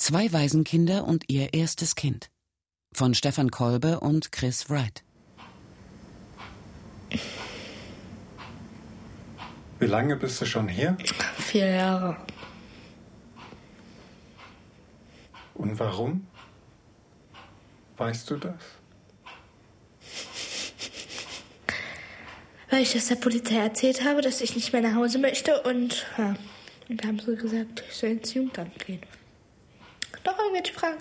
Zwei 0.00 0.32
Waisenkinder 0.32 1.06
und 1.06 1.24
ihr 1.28 1.52
erstes 1.52 1.94
Kind. 1.94 2.30
Von 2.90 3.12
Stefan 3.12 3.50
Kolbe 3.50 4.00
und 4.00 4.32
Chris 4.32 4.70
Wright. 4.70 5.04
Wie 9.78 9.84
lange 9.84 10.16
bist 10.16 10.40
du 10.40 10.46
schon 10.46 10.68
hier? 10.68 10.96
Vier 11.36 11.66
Jahre. 11.66 12.16
Und 15.52 15.78
warum? 15.78 16.26
Weißt 17.98 18.30
du 18.30 18.36
das? 18.36 18.54
Weil 22.70 22.80
ich 22.80 22.94
das 22.94 23.08
der 23.08 23.16
Polizei 23.16 23.56
erzählt 23.56 24.02
habe, 24.02 24.22
dass 24.22 24.40
ich 24.40 24.54
nicht 24.54 24.72
mehr 24.72 24.80
nach 24.80 24.94
Hause 24.94 25.18
möchte 25.18 25.60
und, 25.60 26.06
ja, 26.16 26.36
und 26.88 27.04
da 27.04 27.08
haben 27.08 27.18
sie 27.18 27.36
gesagt, 27.36 27.84
ich 27.86 27.94
soll 27.94 28.10
ins 28.12 28.32
Jugendamt 28.32 28.78
gehen. 28.86 29.02
Doch 30.24 30.38
irgendwelche 30.38 30.72
Fragen. 30.72 30.98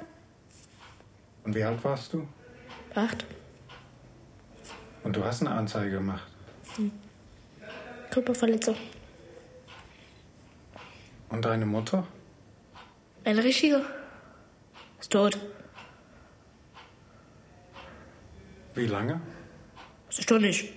Und 1.43 1.55
wie 1.55 1.63
alt 1.63 1.83
warst 1.83 2.13
du? 2.13 2.27
Acht. 2.95 3.25
Und 5.03 5.15
du 5.15 5.23
hast 5.23 5.41
eine 5.41 5.51
Anzeige 5.51 5.91
gemacht. 5.91 6.27
Körperverletzung. 8.11 8.75
Und 11.29 11.45
deine 11.45 11.65
Mutter? 11.65 12.05
Eine 13.23 13.43
richtige. 13.43 13.85
Ist 14.99 15.11
tot. 15.11 15.37
Wie 18.75 18.85
lange? 18.85 19.21
Das 20.07 20.19
ist 20.19 20.31
doch 20.31 20.39
nicht. 20.39 20.73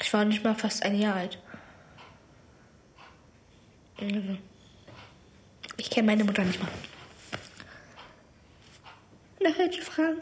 Ich 0.00 0.12
war 0.12 0.24
nicht 0.24 0.42
mal 0.42 0.54
fast 0.54 0.82
ein 0.82 0.96
Jahr 0.98 1.14
alt. 1.14 1.38
Also, 4.00 4.38
Ich 5.76 5.90
kenne 5.90 6.06
meine 6.06 6.24
Mutter 6.24 6.44
nicht 6.44 6.60
mal. 6.62 6.70
Noch 9.42 9.58
welche 9.58 9.82
Fragen? 9.82 10.20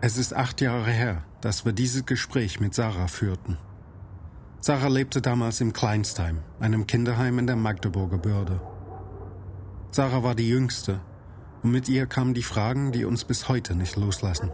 Es 0.00 0.18
ist 0.18 0.34
acht 0.34 0.60
Jahre 0.60 0.90
her, 0.90 1.24
dass 1.40 1.64
wir 1.64 1.72
dieses 1.72 2.04
Gespräch 2.04 2.60
mit 2.60 2.74
Sarah 2.74 3.06
führten. 3.06 3.56
Sarah 4.60 4.88
lebte 4.88 5.22
damals 5.22 5.60
im 5.62 5.72
Kleinstheim, 5.72 6.40
einem 6.60 6.86
Kinderheim 6.86 7.38
in 7.38 7.46
der 7.46 7.56
Magdeburger 7.56 8.18
Börde. 8.18 8.60
Sarah 9.90 10.22
war 10.22 10.34
die 10.34 10.48
Jüngste 10.48 11.00
und 11.62 11.70
mit 11.70 11.88
ihr 11.88 12.06
kamen 12.06 12.34
die 12.34 12.42
Fragen, 12.42 12.92
die 12.92 13.04
uns 13.06 13.24
bis 13.24 13.48
heute 13.48 13.74
nicht 13.74 13.96
loslassen. 13.96 14.50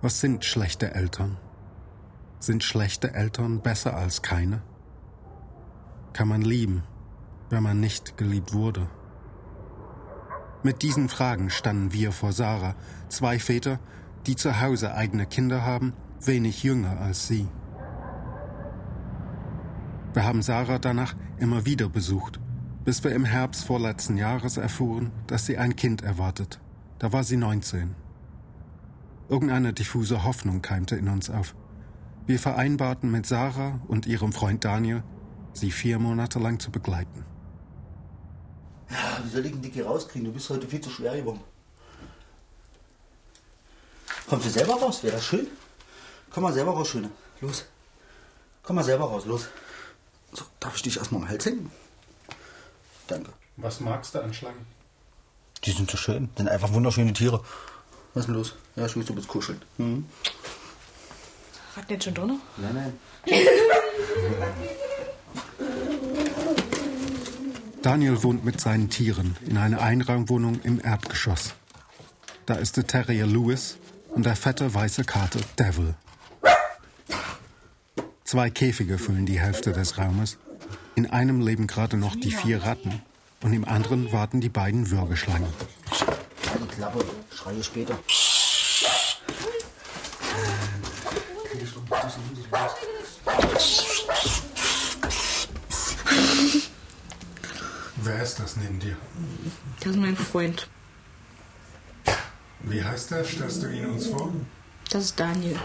Was 0.00 0.20
sind 0.20 0.44
schlechte 0.44 0.94
Eltern? 0.94 1.38
Sind 2.38 2.62
schlechte 2.62 3.14
Eltern 3.14 3.62
besser 3.62 3.96
als 3.96 4.22
keine? 4.22 4.62
Kann 6.12 6.28
man 6.28 6.40
lieben, 6.40 6.84
wenn 7.50 7.64
man 7.64 7.80
nicht 7.80 8.16
geliebt 8.16 8.52
wurde? 8.52 8.88
Mit 10.62 10.82
diesen 10.82 11.08
Fragen 11.08 11.50
standen 11.50 11.92
wir 11.92 12.12
vor 12.12 12.30
Sarah, 12.32 12.76
zwei 13.08 13.40
Väter, 13.40 13.80
die 14.28 14.36
zu 14.36 14.60
Hause 14.60 14.94
eigene 14.94 15.26
Kinder 15.26 15.64
haben, 15.64 15.94
wenig 16.24 16.62
jünger 16.62 17.00
als 17.00 17.26
sie. 17.26 17.48
Wir 20.12 20.22
haben 20.22 20.42
Sarah 20.42 20.78
danach 20.78 21.16
immer 21.38 21.66
wieder 21.66 21.88
besucht, 21.88 22.38
bis 22.84 23.02
wir 23.02 23.10
im 23.10 23.24
Herbst 23.24 23.64
vorletzten 23.64 24.16
Jahres 24.16 24.58
erfuhren, 24.58 25.10
dass 25.26 25.46
sie 25.46 25.58
ein 25.58 25.74
Kind 25.74 26.02
erwartet. 26.02 26.60
Da 27.00 27.12
war 27.12 27.24
sie 27.24 27.36
19. 27.36 27.96
Irgendeine 29.28 29.72
diffuse 29.72 30.24
Hoffnung 30.24 30.62
keimte 30.62 30.96
in 30.96 31.08
uns 31.08 31.28
auf. 31.28 31.54
Wir 32.26 32.38
vereinbarten 32.38 33.10
mit 33.10 33.26
Sarah 33.26 33.80
und 33.88 34.06
ihrem 34.06 34.32
Freund 34.32 34.64
Daniel, 34.64 35.02
sie 35.52 35.70
vier 35.70 35.98
Monate 35.98 36.38
lang 36.38 36.60
zu 36.60 36.70
begleiten. 36.70 37.24
Ja, 38.90 39.20
wie 39.22 39.28
soll 39.28 39.46
ich 39.46 39.52
den 39.52 39.62
Dicke 39.62 39.84
rauskriegen? 39.84 40.26
Du 40.26 40.32
bist 40.32 40.48
heute 40.48 40.66
viel 40.66 40.80
zu 40.80 40.90
schwer 40.90 41.16
geworden. 41.16 41.40
Kommst 44.28 44.46
du 44.46 44.50
selber 44.50 44.74
raus? 44.74 45.02
Wäre 45.02 45.16
das 45.16 45.24
schön? 45.24 45.46
Komm 46.30 46.42
mal 46.42 46.52
selber 46.52 46.72
raus, 46.72 46.88
Schöne. 46.88 47.10
Los. 47.40 47.66
Komm 48.62 48.76
mal 48.76 48.84
selber 48.84 49.04
raus, 49.06 49.24
los. 49.24 49.48
So, 50.32 50.44
darf 50.60 50.76
ich 50.76 50.82
dich 50.82 50.98
erstmal 50.98 51.22
am 51.22 51.28
Hals 51.28 51.46
hängen? 51.46 51.70
Danke. 53.06 53.32
Was 53.56 53.80
magst 53.80 54.14
du 54.14 54.22
an 54.22 54.34
Schlangen? 54.34 54.66
Die 55.64 55.72
sind 55.72 55.90
so 55.90 55.96
schön. 55.96 56.28
Sind 56.36 56.48
einfach 56.48 56.72
wunderschöne 56.72 57.12
Tiere. 57.12 57.42
Was 58.18 58.24
ist 58.24 58.26
denn 58.26 58.34
los? 58.34 58.54
Ja, 58.74 58.84
ich 58.84 58.96
will 58.96 59.04
du 59.04 59.14
bist 59.14 59.28
kuscheln. 59.28 59.62
Mhm. 59.76 60.04
Hat 61.76 61.88
jetzt 61.88 62.02
schon 62.02 62.14
drin? 62.14 62.40
Nein, 62.56 62.74
nein. 62.74 62.92
Daniel 67.80 68.20
wohnt 68.24 68.44
mit 68.44 68.60
seinen 68.60 68.90
Tieren 68.90 69.36
in 69.46 69.56
einer 69.56 69.80
Einraumwohnung 69.80 70.60
im 70.64 70.84
Erdgeschoss. 70.84 71.54
Da 72.44 72.54
ist 72.54 72.76
der 72.76 72.88
Terrier 72.88 73.24
Louis 73.24 73.76
und 74.08 74.26
der 74.26 74.34
fette 74.34 74.74
weiße 74.74 75.04
Kater 75.04 75.38
Devil. 75.56 75.94
Zwei 78.24 78.50
Käfige 78.50 78.98
füllen 78.98 79.26
die 79.26 79.38
Hälfte 79.38 79.72
des 79.72 79.96
Raumes. 79.96 80.38
In 80.96 81.06
einem 81.06 81.40
leben 81.40 81.68
gerade 81.68 81.96
noch 81.96 82.16
die 82.16 82.32
vier 82.32 82.64
Ratten 82.64 83.00
und 83.42 83.52
im 83.52 83.64
anderen 83.64 84.10
warten 84.10 84.40
die 84.40 84.48
beiden 84.48 84.90
Würgeschlangen. 84.90 85.52
Klappe. 86.78 87.04
Schreie 87.34 87.64
später. 87.64 87.98
Wer 97.96 98.22
ist 98.22 98.38
das 98.38 98.56
neben 98.58 98.78
dir? 98.78 98.96
Das 99.80 99.90
ist 99.90 99.98
mein 99.98 100.16
Freund. 100.16 100.68
Wie 102.60 102.84
heißt 102.84 103.10
er? 103.10 103.24
Stellst 103.24 103.64
du 103.64 103.66
ihn 103.66 103.86
uns 103.86 104.06
vor? 104.06 104.32
Das 104.90 105.06
ist 105.06 105.18
Daniel. 105.18 105.58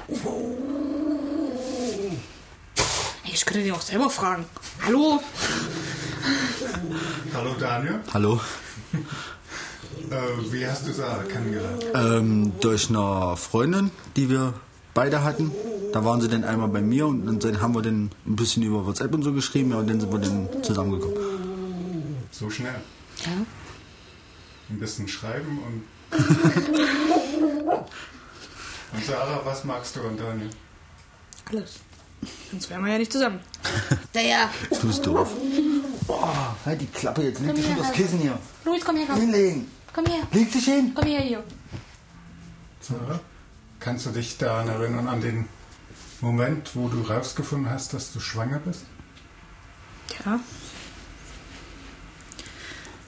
Ich 3.24 3.46
könnte 3.46 3.62
dir 3.62 3.76
auch 3.76 3.82
selber 3.82 4.10
fragen. 4.10 4.46
Hallo? 4.84 5.22
Hallo 7.36 7.54
Daniel. 7.60 8.00
Hallo. 8.12 8.42
Äh, 10.10 10.52
wie 10.52 10.66
hast 10.68 10.88
du 10.88 10.94
Sarah 10.94 11.24
kennengelernt? 11.24 11.86
Ähm, 11.94 12.54
durch 12.60 12.90
eine 12.90 13.36
Freundin, 13.38 13.92
die 14.16 14.30
wir 14.30 14.54
beide 14.94 15.24
hatten. 15.24 15.52
Da 15.94 16.04
waren 16.04 16.22
sie 16.22 16.28
dann 16.28 16.44
einmal 16.44 16.68
bei 16.70 16.82
mir 16.82 17.08
und 17.08 17.44
dann 17.44 17.62
haben 17.62 17.76
wir 17.76 17.82
dann 17.82 18.12
ein 18.26 18.36
bisschen 18.36 18.64
über 18.64 18.86
WhatsApp 18.86 19.14
und 19.14 19.24
so 19.24 19.32
geschrieben 19.32 19.72
ja, 19.72 19.78
und 19.78 19.90
dann 19.90 20.00
sind 20.00 20.12
wir 20.12 20.20
dann 20.20 20.50
zusammengekommen. 20.64 21.18
So 22.32 22.50
schnell. 22.50 22.76
Ja. 23.26 23.32
Ein 24.70 24.80
bisschen 24.80 25.08
schreiben 25.08 25.60
und. 25.60 25.84
und 28.94 29.06
Sarah, 29.06 29.42
was 29.44 29.64
magst 29.64 29.96
du 29.96 30.02
an 30.02 30.18
Daniel? 30.18 30.50
Alles. 31.52 31.80
Sonst 32.52 32.70
wären 32.70 32.84
wir 32.84 32.92
ja 32.92 32.98
nicht 32.98 33.12
zusammen. 33.12 33.40
Naja. 34.14 34.50
Du 34.70 34.88
bist 34.88 35.06
doof. 35.06 35.30
Boah, 36.08 36.56
halt 36.66 36.82
die 36.82 36.88
Klappe, 36.88 37.24
jetzt 37.24 37.40
leg 37.42 37.56
dich 37.56 37.66
schon 37.66 37.78
das 37.78 37.92
Kissen 37.92 38.20
hier. 38.20 38.38
Luis, 38.66 38.84
komm 38.86 38.98
her, 38.98 39.06
komm. 39.10 39.20
Hinlegen. 39.20 39.68
Komm 39.94 40.06
her. 40.06 40.28
Leg 40.32 40.52
dich 40.52 40.66
hin. 40.66 40.92
Komm 40.96 41.06
her 41.06 41.22
hier. 41.22 41.44
Sarah? 42.82 43.20
Kannst 43.80 44.06
du 44.06 44.10
dich 44.12 44.38
daran 44.38 44.68
erinnern, 44.70 45.08
an 45.08 45.22
den 45.22 45.48
Moment, 46.22 46.72
wo 46.76 46.88
du 46.88 47.02
rausgefunden 47.02 47.70
hast, 47.70 47.94
dass 47.94 48.14
du 48.14 48.20
schwanger 48.20 48.60
bist? 48.60 48.86
Ja. 50.26 50.40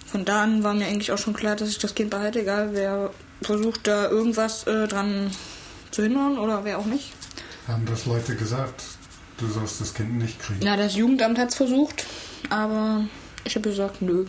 Von 0.06 0.26
da 0.26 0.44
an 0.44 0.64
war 0.64 0.74
mir 0.74 0.88
eigentlich 0.88 1.12
auch 1.12 1.18
schon 1.18 1.34
klar, 1.34 1.56
dass 1.56 1.70
ich 1.70 1.78
das 1.78 1.96
Kind 1.96 2.10
behalte, 2.10 2.42
egal 2.42 2.70
wer 2.74 3.12
versucht, 3.42 3.88
da 3.88 4.10
irgendwas 4.10 4.66
äh, 4.68 4.88
dran 4.88 5.32
zu 5.92 6.04
hindern 6.04 6.38
oder 6.38 6.64
wer 6.64 6.80
auch 6.80 6.86
nicht. 6.86 7.14
Haben 7.68 7.86
das 7.86 8.06
Leute 8.06 8.36
gesagt, 8.36 8.84
du 9.38 9.48
sollst 9.48 9.82
das 9.82 9.94
Kind 9.94 10.18
nicht 10.18 10.40
kriegen? 10.40 10.60
Na, 10.64 10.78
das 10.78 10.96
Jugendamt 10.96 11.38
hat 11.38 11.50
es 11.50 11.56
versucht, 11.56 12.06
aber 12.50 13.06
ich 13.44 13.56
habe 13.56 13.70
gesagt, 13.70 14.02
nö. 14.02 14.26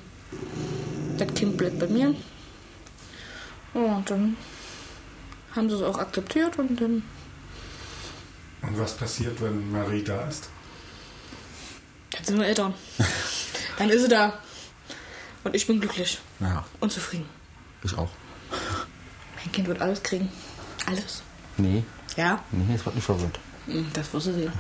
Das 1.19 1.33
Kind 1.35 1.57
bleibt 1.57 1.79
bei 1.79 1.87
mir. 1.87 2.15
Ja, 3.77 3.97
und 3.97 4.11
dann 4.11 4.37
haben 5.55 5.69
sie 5.69 5.77
es 5.77 5.83
auch 5.83 5.99
akzeptiert 5.99 6.59
und 6.59 6.81
dann 6.81 7.03
Und 8.63 8.79
was 8.79 8.97
passiert, 8.97 9.41
wenn 9.43 9.71
Marie 9.71 10.03
da 10.03 10.27
ist? 10.29 10.49
Dann 12.11 12.25
sind 12.25 12.39
wir 12.39 12.47
Eltern. 12.47 12.73
Dann 13.79 13.91
ist 13.91 14.03
sie 14.03 14.09
da. 14.09 14.39
Und 15.45 15.55
ich 15.55 15.67
bin 15.67 15.79
glücklich 15.81 16.19
Ja, 16.41 16.65
und 16.81 16.91
zufrieden. 16.91 17.29
ich 17.85 17.97
auch. 17.99 18.09
Mein 19.37 19.53
Kind 19.53 19.69
wird 19.69 19.81
alles 19.83 20.03
kriegen. 20.03 20.31
Alles. 20.87 21.23
Nee, 21.59 21.85
Ja, 22.17 22.43
nee, 22.53 22.75
es 22.75 22.85
wird 22.87 22.95
nicht 22.95 23.05
verwirrt. 23.05 23.39
Hm, 23.67 23.87
das 23.93 24.13
wirst 24.15 24.27
du 24.29 24.33
sehen. 24.33 24.53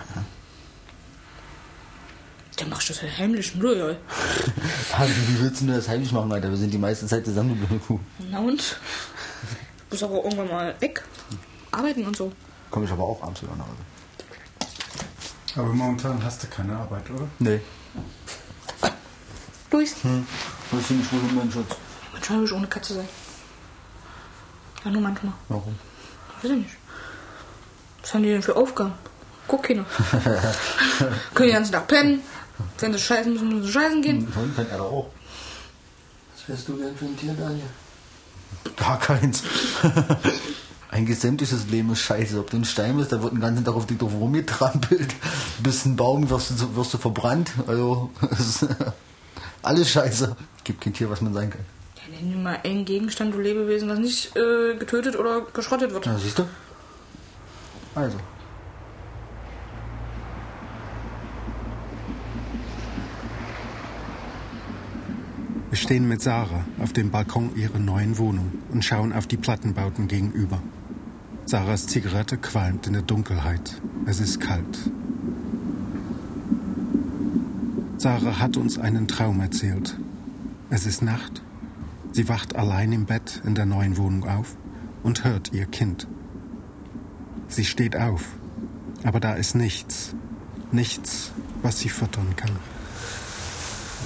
Dann 2.56 2.70
machst 2.70 2.88
du 2.88 2.92
das 2.94 3.02
ja 3.02 3.08
heimlich? 3.18 3.52
Ja. 3.54 3.60
Also, 4.98 5.12
wie 5.28 5.40
willst 5.40 5.60
du 5.60 5.66
denn 5.66 5.74
das 5.74 5.88
heimlich 5.88 6.10
machen, 6.12 6.32
Alter? 6.32 6.48
Wir 6.48 6.56
sind 6.56 6.72
die 6.72 6.78
meiste 6.78 7.06
Zeit 7.06 7.24
zusammen, 7.26 7.66
du 7.68 7.78
Kuh. 7.80 8.00
Na 8.30 8.38
und? 8.38 8.58
Du 8.60 9.90
bist 9.90 10.02
aber 10.02 10.14
irgendwann 10.24 10.48
mal 10.48 10.74
weg. 10.80 11.02
Arbeiten 11.70 12.06
und 12.06 12.16
so. 12.16 12.32
Komme 12.70 12.86
ich 12.86 12.92
aber 12.92 13.02
auch 13.04 13.22
abends 13.22 13.42
wieder 13.42 13.54
nach 13.56 13.66
Hause. 13.66 13.76
Aber 15.56 15.68
momentan 15.74 16.22
hast 16.24 16.42
du 16.42 16.46
keine 16.48 16.76
Arbeit, 16.76 17.10
oder? 17.10 17.26
Nee. 17.38 17.60
Luis, 19.70 19.94
Hm. 20.02 20.26
Das 20.70 20.80
ist 20.80 20.90
nicht 20.92 21.12
wohl 21.12 21.20
mein 21.34 21.50
Schutz. 21.52 21.76
manchmal 22.12 22.38
will 22.38 22.46
ich 22.46 22.52
ohne 22.52 22.66
Katze 22.66 22.94
sein. 22.94 23.08
Ja, 24.84 24.90
nur 24.90 25.02
manchmal. 25.02 25.32
Warum? 25.48 25.76
Weiß 26.42 26.50
ich 26.52 26.56
nicht. 26.58 26.76
Was 28.02 28.14
haben 28.14 28.22
die 28.22 28.30
denn 28.30 28.42
für 28.42 28.56
Aufgaben? 28.56 28.94
Guck 29.48 29.64
keiner. 29.64 29.84
Können 31.34 31.48
den 31.48 31.52
ganzen 31.52 31.72
Tag 31.72 31.86
pennen. 31.88 32.22
Wenn 32.78 32.92
sie 32.92 32.98
scheißen 32.98 33.32
müssen, 33.32 33.48
müssen 33.48 33.62
sie 33.64 33.72
scheißen 33.72 34.02
gehen. 34.02 34.28
Vorhin 34.28 34.54
kennt 34.54 34.70
er 34.70 34.78
doch 34.78 34.92
auch. 34.92 35.10
Was 36.34 36.48
wärst 36.48 36.68
du 36.68 36.76
gern 36.76 36.96
für 36.96 37.06
ein 37.06 37.16
Tier, 37.16 37.34
Daniel? 37.34 37.66
Gar 38.76 38.98
keins. 38.98 39.42
Eigentlich 40.90 41.18
sämtliches 41.18 41.66
Leben 41.66 41.90
ist 41.92 42.00
scheiße. 42.00 42.38
Ob 42.38 42.50
du 42.50 42.56
ein 42.56 42.64
Stein 42.64 42.96
bist, 42.96 43.12
da 43.12 43.22
wird 43.22 43.32
den 43.32 43.40
ganzen 43.40 43.64
Tag 43.64 43.74
auf 43.74 43.86
dich 43.86 43.98
drauf 43.98 44.12
rumgetrampelt. 44.14 45.14
Bist 45.62 45.84
ein 45.84 45.96
Baum, 45.96 46.30
wirst 46.30 46.52
du, 46.52 46.76
wirst 46.76 46.94
du 46.94 46.98
verbrannt. 46.98 47.50
Also, 47.66 48.10
es 48.30 48.62
ist 48.62 48.68
alles 49.62 49.90
scheiße. 49.90 50.36
Gibt 50.64 50.80
kein 50.80 50.94
Tier, 50.94 51.10
was 51.10 51.20
man 51.20 51.34
sein 51.34 51.50
kann. 51.50 51.64
Ja, 51.96 52.16
nenn 52.16 52.30
mir 52.30 52.36
mal 52.36 52.60
einen 52.62 52.84
Gegenstand 52.84 53.34
oder 53.34 53.42
Lebewesen, 53.42 53.88
was 53.88 53.98
nicht 53.98 54.36
äh, 54.36 54.76
getötet 54.76 55.16
oder 55.16 55.42
geschrottet 55.52 55.92
wird. 55.92 56.06
Ja, 56.06 56.16
siehst 56.18 56.38
du? 56.38 56.46
Also. 57.94 58.16
Wir 65.68 65.76
stehen 65.76 66.06
mit 66.06 66.22
Sarah 66.22 66.64
auf 66.78 66.92
dem 66.92 67.10
Balkon 67.10 67.56
ihrer 67.56 67.80
neuen 67.80 68.18
Wohnung 68.18 68.52
und 68.70 68.84
schauen 68.84 69.12
auf 69.12 69.26
die 69.26 69.36
Plattenbauten 69.36 70.06
gegenüber. 70.06 70.62
Sarahs 71.44 71.88
Zigarette 71.88 72.38
qualmt 72.38 72.86
in 72.86 72.92
der 72.92 73.02
Dunkelheit. 73.02 73.80
Es 74.06 74.20
ist 74.20 74.40
kalt. 74.40 74.90
Sarah 77.98 78.38
hat 78.38 78.56
uns 78.56 78.78
einen 78.78 79.08
Traum 79.08 79.40
erzählt. 79.40 79.98
Es 80.70 80.86
ist 80.86 81.02
Nacht. 81.02 81.42
Sie 82.12 82.28
wacht 82.28 82.54
allein 82.54 82.92
im 82.92 83.04
Bett 83.04 83.42
in 83.44 83.56
der 83.56 83.66
neuen 83.66 83.96
Wohnung 83.96 84.24
auf 84.28 84.56
und 85.02 85.24
hört 85.24 85.52
ihr 85.52 85.66
Kind. 85.66 86.06
Sie 87.48 87.64
steht 87.64 87.96
auf, 87.96 88.22
aber 89.02 89.18
da 89.18 89.34
ist 89.34 89.54
nichts. 89.54 90.14
Nichts, 90.70 91.32
was 91.62 91.80
sie 91.80 91.88
füttern 91.88 92.34
kann. 92.36 92.56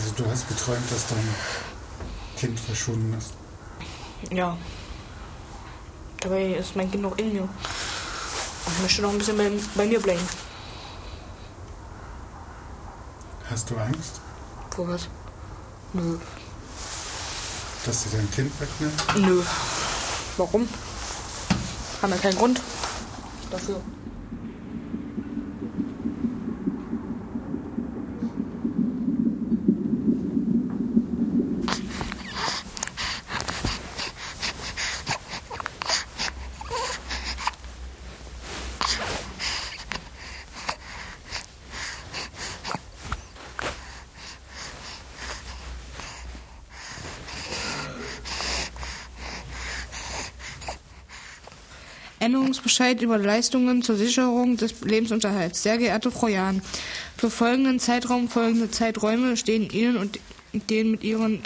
Also 0.01 0.15
du 0.17 0.31
hast 0.31 0.49
geträumt, 0.49 0.91
dass 0.91 1.09
dein 1.09 1.29
Kind 2.37 2.59
verschwunden 2.59 3.15
ist. 3.19 3.35
Ja. 4.31 4.57
Dabei 6.21 6.55
ist 6.55 6.75
mein 6.75 6.91
Kind 6.91 7.03
noch 7.03 7.17
in 7.19 7.33
mir. 7.35 7.43
Und 7.43 7.51
ich 8.77 8.83
möchte 8.83 9.03
noch 9.03 9.11
ein 9.11 9.19
bisschen 9.19 9.37
bei, 9.37 9.51
bei 9.75 9.87
mir 9.87 10.01
bleiben. 10.01 10.21
Hast 13.51 13.69
du 13.69 13.77
Angst, 13.77 14.21
Vor 14.71 14.89
was? 14.89 15.09
Nö. 15.93 16.19
dass 17.85 18.03
sie 18.05 18.11
dein 18.11 18.31
Kind 18.31 18.53
wegnimmt? 18.61 19.03
Nö. 19.17 19.43
Warum? 20.37 20.69
Haben 22.01 22.13
wir 22.13 22.19
keinen 22.21 22.39
Grund 22.39 22.61
dafür. 23.51 23.81
Änderungsbescheid 52.21 53.03
über 53.03 53.19
Leistungen 53.19 53.83
zur 53.83 53.97
Sicherung 53.97 54.57
des 54.57 54.81
Lebensunterhalts. 54.83 55.63
Sehr 55.63 55.79
geehrte 55.79 56.11
Frau 56.11 56.29
Jahn, 56.29 56.63
für 57.17 57.31
folgenden 57.31 57.81
Zeitraum 57.81 58.29
folgende 58.29 58.71
Zeiträume 58.71 59.37
stehen 59.37 59.69
Ihnen 59.71 59.97
und 59.97 60.21
den 60.53 60.91
mit 60.91 61.03
Ihren 61.03 61.43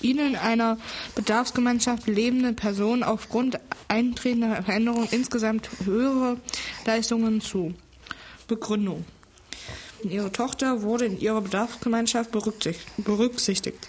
Ihnen 0.00 0.36
einer 0.36 0.78
Bedarfsgemeinschaft 1.14 2.06
lebenden 2.06 2.54
Person 2.54 3.02
aufgrund 3.02 3.58
eintretender 3.88 4.62
Veränderungen 4.62 5.08
insgesamt 5.10 5.68
höhere 5.84 6.36
Leistungen 6.84 7.40
zu. 7.40 7.74
Begründung. 8.46 9.04
Ihre 10.02 10.30
Tochter 10.30 10.82
wurde 10.82 11.06
in 11.06 11.20
ihrer 11.20 11.40
Bedarfsgemeinschaft 11.40 12.30
berücksicht- 12.30 12.86
berücksichtigt. 12.98 13.88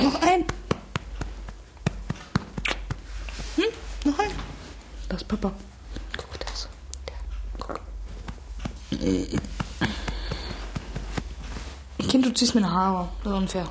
Noch 0.01 0.21
ein. 0.21 0.45
Hm? 3.57 3.65
Noch 4.05 4.17
ein. 4.17 4.31
Das 5.09 5.21
ist 5.21 5.27
Papa. 5.27 5.51
Guck 6.15 6.39
das. 6.39 6.69
Der. 7.05 7.17
Guck. 7.59 7.81
Kind, 12.07 12.25
du 12.25 12.28
ziehst 12.39 12.55
mir 12.55 12.62
eine 12.62 12.72
Haare. 12.72 13.10
Das 13.22 13.34
ist 13.34 13.38
unfair. 13.38 13.69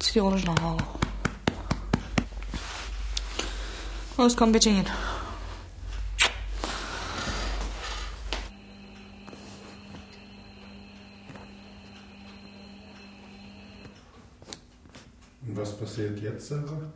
Zieh 0.00 0.12
dir 0.12 0.24
auch 0.24 0.34
nicht 0.34 0.46
eine 0.46 0.60
Haare. 0.60 0.84
Los, 4.18 4.36
komm, 4.36 4.52
bitte 4.52 4.68
hin. 4.68 4.84
Und 15.46 15.56
was 15.56 15.74
passiert 15.78 16.20
jetzt, 16.20 16.48
Sarah? 16.48 16.92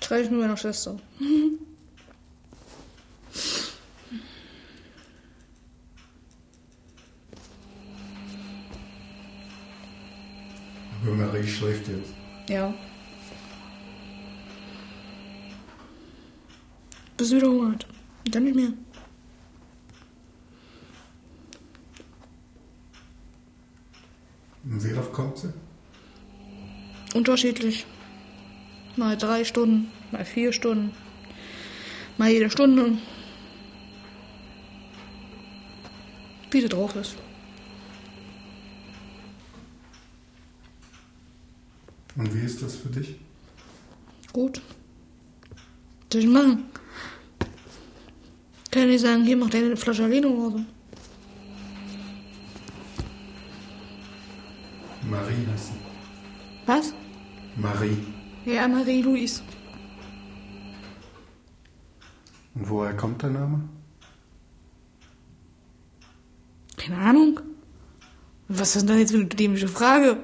Schreibe 0.00 0.22
ich 0.22 0.30
mit 0.30 0.40
meiner 0.40 0.56
Schwester. 0.56 0.96
Aber 11.38 11.46
Marie 11.46 11.46
schläft 11.46 11.88
jetzt. 11.88 12.12
Ja. 12.48 12.74
Bis 17.16 17.32
wieder 17.32 17.48
Hunger 17.48 17.72
hat. 17.72 17.86
Und 18.24 18.34
dann 18.34 18.44
nicht 18.44 18.56
mehr. 18.56 18.72
Und 24.64 24.84
wie 24.84 24.98
oft 24.98 25.12
kommt 25.12 25.38
sie? 25.38 25.52
Unterschiedlich. 27.14 27.86
Mal 28.96 29.16
drei 29.16 29.44
Stunden, 29.44 29.90
mal 30.10 30.24
vier 30.24 30.52
Stunden, 30.52 30.92
mal 32.16 32.30
jede 32.30 32.50
Stunde. 32.50 32.98
Wie 36.50 36.60
sie 36.60 36.68
drauf 36.68 36.96
ist. 36.96 37.16
Und 42.18 42.34
wie 42.34 42.44
ist 42.62 42.74
das 42.74 42.80
für 42.80 42.88
dich? 42.88 43.14
Gut. 44.32 44.60
Soll 46.12 46.22
ich 46.22 46.28
machen? 46.28 46.64
Kann 48.70 48.82
ja 48.82 48.88
nicht 48.88 49.00
sagen, 49.00 49.24
hier 49.24 49.36
mach 49.36 49.50
deine 49.50 49.76
Flasche 49.76 50.04
Alino 50.04 50.28
oder 50.28 50.58
so. 50.58 50.64
Marie 55.08 55.46
heißt 55.52 55.66
sie. 55.66 55.72
Was? 56.66 56.94
Marie. 57.56 57.98
Ja, 58.44 58.66
Marie-Louise. 58.68 59.42
Und 62.54 62.68
woher 62.68 62.96
kommt 62.96 63.22
der 63.22 63.30
Name? 63.30 63.68
Keine 66.76 66.98
Ahnung. 66.98 67.40
Was 68.48 68.74
ist 68.74 68.82
denn 68.82 68.88
das 68.88 68.98
jetzt 68.98 69.12
für 69.12 69.18
eine 69.18 69.26
dämliche 69.26 69.68
Frage? 69.68 70.18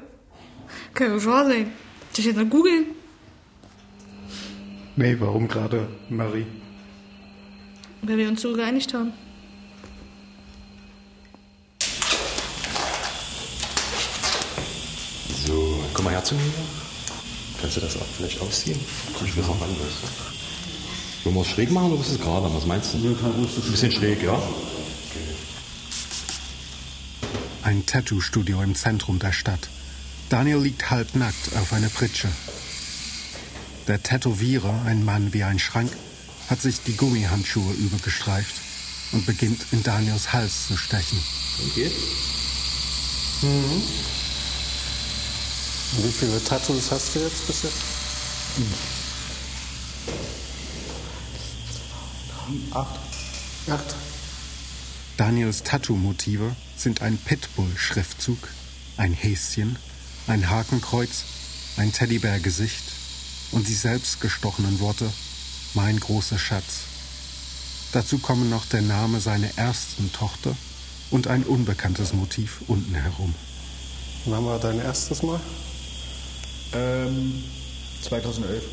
Kann 0.94 1.12
ja 1.12 1.20
schon 1.20 1.46
sein. 1.46 1.83
Soll 2.14 2.20
ich 2.20 2.26
jetzt 2.26 2.36
mal 2.36 2.46
googeln? 2.46 2.86
Nee, 4.94 5.16
warum 5.18 5.48
gerade 5.48 5.88
Marie? 6.08 6.46
Weil 8.02 8.18
wir 8.18 8.28
uns 8.28 8.40
so 8.40 8.52
geeinigt 8.52 8.94
haben. 8.94 9.12
So, 15.44 15.84
komm 15.92 16.04
mal 16.04 16.12
her 16.12 16.22
zu 16.22 16.36
mir. 16.36 16.42
Kannst 17.60 17.78
du 17.78 17.80
das 17.80 17.96
auch 17.96 18.06
vielleicht 18.16 18.40
ausziehen? 18.40 18.78
Ich 19.24 19.36
will 19.36 19.42
auch 19.42 19.58
du. 19.58 21.24
Wollen 21.24 21.34
wir 21.34 21.42
es 21.42 21.48
schräg 21.48 21.72
machen 21.72 21.90
oder 21.90 22.00
ist 22.00 22.12
es 22.12 22.20
gerade? 22.20 22.48
Was 22.54 22.64
meinst 22.64 22.94
du? 22.94 22.98
Ein 22.98 23.72
bisschen 23.72 23.90
schräg, 23.90 24.22
ja? 24.22 24.40
Ein 27.64 27.84
Tattoo-Studio 27.84 28.62
im 28.62 28.76
Zentrum 28.76 29.18
der 29.18 29.32
Stadt. 29.32 29.68
Daniel 30.34 30.58
liegt 30.58 30.90
halbnackt 30.90 31.54
auf 31.54 31.72
einer 31.72 31.88
Pritsche. 31.88 32.26
Der 33.86 34.02
Tätowierer, 34.02 34.82
ein 34.84 35.04
Mann 35.04 35.32
wie 35.32 35.44
ein 35.44 35.60
Schrank, 35.60 35.92
hat 36.50 36.60
sich 36.60 36.82
die 36.82 36.96
Gummihandschuhe 36.96 37.72
übergestreift 37.74 38.56
und 39.12 39.26
beginnt 39.26 39.64
in 39.70 39.84
Daniels 39.84 40.32
Hals 40.32 40.66
zu 40.66 40.76
stechen. 40.76 41.20
Okay. 41.70 41.88
Und 43.42 43.82
wie 46.04 46.10
viele 46.10 46.42
Tattoos 46.42 46.90
hast 46.90 47.14
du 47.14 47.20
jetzt 47.20 47.46
bis 47.46 47.62
jetzt? 47.62 47.76
Acht. 52.72 52.98
Acht. 53.70 53.94
Daniels 55.16 55.62
Tattoo-Motive 55.62 56.56
sind 56.76 57.02
ein 57.02 57.18
Pitbull-Schriftzug, 57.18 58.48
ein 58.96 59.12
Häschen, 59.12 59.78
ein 60.26 60.48
Hakenkreuz, 60.48 61.24
ein 61.76 61.92
Teddybär-Gesicht 61.92 62.84
und 63.52 63.68
die 63.68 63.74
selbstgestochenen 63.74 64.80
Worte 64.80 65.10
Mein 65.74 65.98
großer 66.00 66.38
Schatz. 66.38 66.84
Dazu 67.92 68.18
kommen 68.18 68.48
noch 68.48 68.66
der 68.66 68.82
Name 68.82 69.20
seiner 69.20 69.48
ersten 69.56 70.12
Tochter 70.12 70.56
und 71.10 71.26
ein 71.26 71.44
unbekanntes 71.44 72.12
Motiv 72.12 72.62
unten 72.68 72.94
herum. 72.94 73.34
Wann 74.24 74.46
war 74.46 74.58
dein 74.58 74.80
erstes 74.80 75.22
Mal? 75.22 75.40
Ähm, 76.72 77.44
2011. 78.02 78.64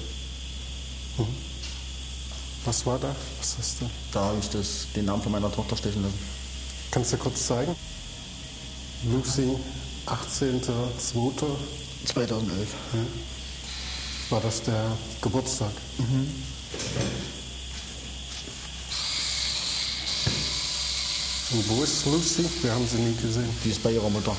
Was 2.66 2.86
war 2.86 3.00
da? 3.00 3.16
Was 3.40 3.58
hast 3.58 3.82
du? 3.82 3.90
Da 4.12 4.22
habe 4.26 4.40
ich 4.40 4.50
das, 4.50 4.88
den 4.96 5.06
Namen 5.06 5.22
von 5.22 5.32
meiner 5.32 5.52
Tochter 5.52 5.76
stechen 5.76 6.04
lassen. 6.04 6.20
Kannst 6.92 7.14
du 7.14 7.18
kurz 7.18 7.48
zeigen? 7.48 7.76
Lucy, 9.12 9.56
18.02. 10.12 11.46
2011. 12.06 12.68
war 14.30 14.42
das 14.42 14.62
der 14.64 14.98
Geburtstag. 15.22 15.72
Und 21.52 21.70
wo 21.70 21.84
ist 21.84 22.06
Lucy? 22.06 22.46
Wir 22.62 22.74
haben 22.74 22.88
sie 22.88 22.98
nie 22.98 23.16
gesehen. 23.16 23.50
Die 23.64 23.70
ist 23.70 23.82
bei 23.82 23.92
ihrer 23.92 24.10
Mutter. 24.10 24.36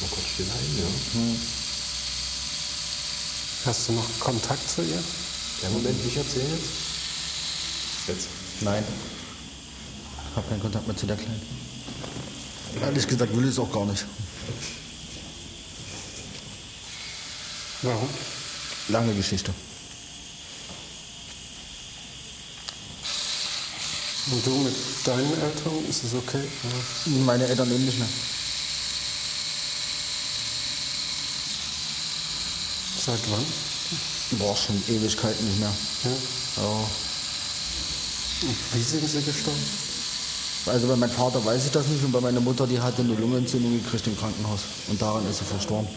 Mal 0.00 0.08
kurz 0.10 0.26
still 0.32 0.46
ein, 0.46 0.78
ja. 0.78 0.84
Hast 3.66 3.88
du 3.88 3.92
noch 3.92 4.20
Kontakt 4.20 4.70
zu 4.70 4.82
ihr? 4.82 5.02
Der 5.62 5.70
Moment, 5.70 5.98
ich 6.06 6.16
erzähle 6.16 6.44
jetzt. 6.44 6.70
Jetzt. 8.06 8.28
Nein. 8.60 8.84
Ich 10.36 10.38
habe 10.38 10.50
keinen 10.50 10.60
Kontakt 10.60 10.86
mehr 10.86 10.94
zu 10.94 11.06
der 11.06 11.16
Kleinen. 11.16 11.40
Ehrlich 12.82 13.08
gesagt 13.08 13.34
will 13.34 13.44
ich 13.44 13.52
es 13.52 13.58
auch 13.58 13.72
gar 13.72 13.86
nicht. 13.86 14.04
Warum? 17.80 18.10
Lange 18.88 19.14
Geschichte. 19.14 19.54
Und 24.30 24.44
du 24.44 24.50
mit 24.58 24.74
deinen 25.04 25.32
Eltern, 25.40 25.86
ist 25.88 26.04
es 26.04 26.12
okay? 26.12 26.42
Ja. 26.42 27.12
Meine 27.24 27.46
Eltern 27.46 27.72
eben 27.72 27.86
nicht 27.86 27.98
mehr. 27.98 28.08
Seit 33.06 33.20
wann? 33.30 33.46
Boah, 34.32 34.54
schon 34.54 34.82
Ewigkeiten 34.86 35.46
nicht 35.46 35.60
mehr. 35.60 35.72
Ja. 36.04 36.10
Ja. 36.62 36.90
Und 38.42 38.56
wie 38.74 38.82
sind 38.82 39.08
sie 39.08 39.22
gestorben? 39.22 39.95
Also 40.66 40.88
bei 40.88 40.96
meinem 40.96 41.12
Vater 41.12 41.44
weiß 41.44 41.66
ich 41.66 41.70
das 41.70 41.86
nicht 41.86 42.02
und 42.04 42.10
bei 42.10 42.20
meiner 42.20 42.40
Mutter, 42.40 42.66
die 42.66 42.80
hatte 42.80 43.02
eine 43.02 43.14
Lungenentzündung 43.14 43.80
gekriegt 43.82 44.06
im 44.08 44.18
Krankenhaus. 44.18 44.60
Und 44.88 45.00
daran 45.00 45.28
ist 45.30 45.38
sie 45.38 45.44
verstorben. 45.44 45.88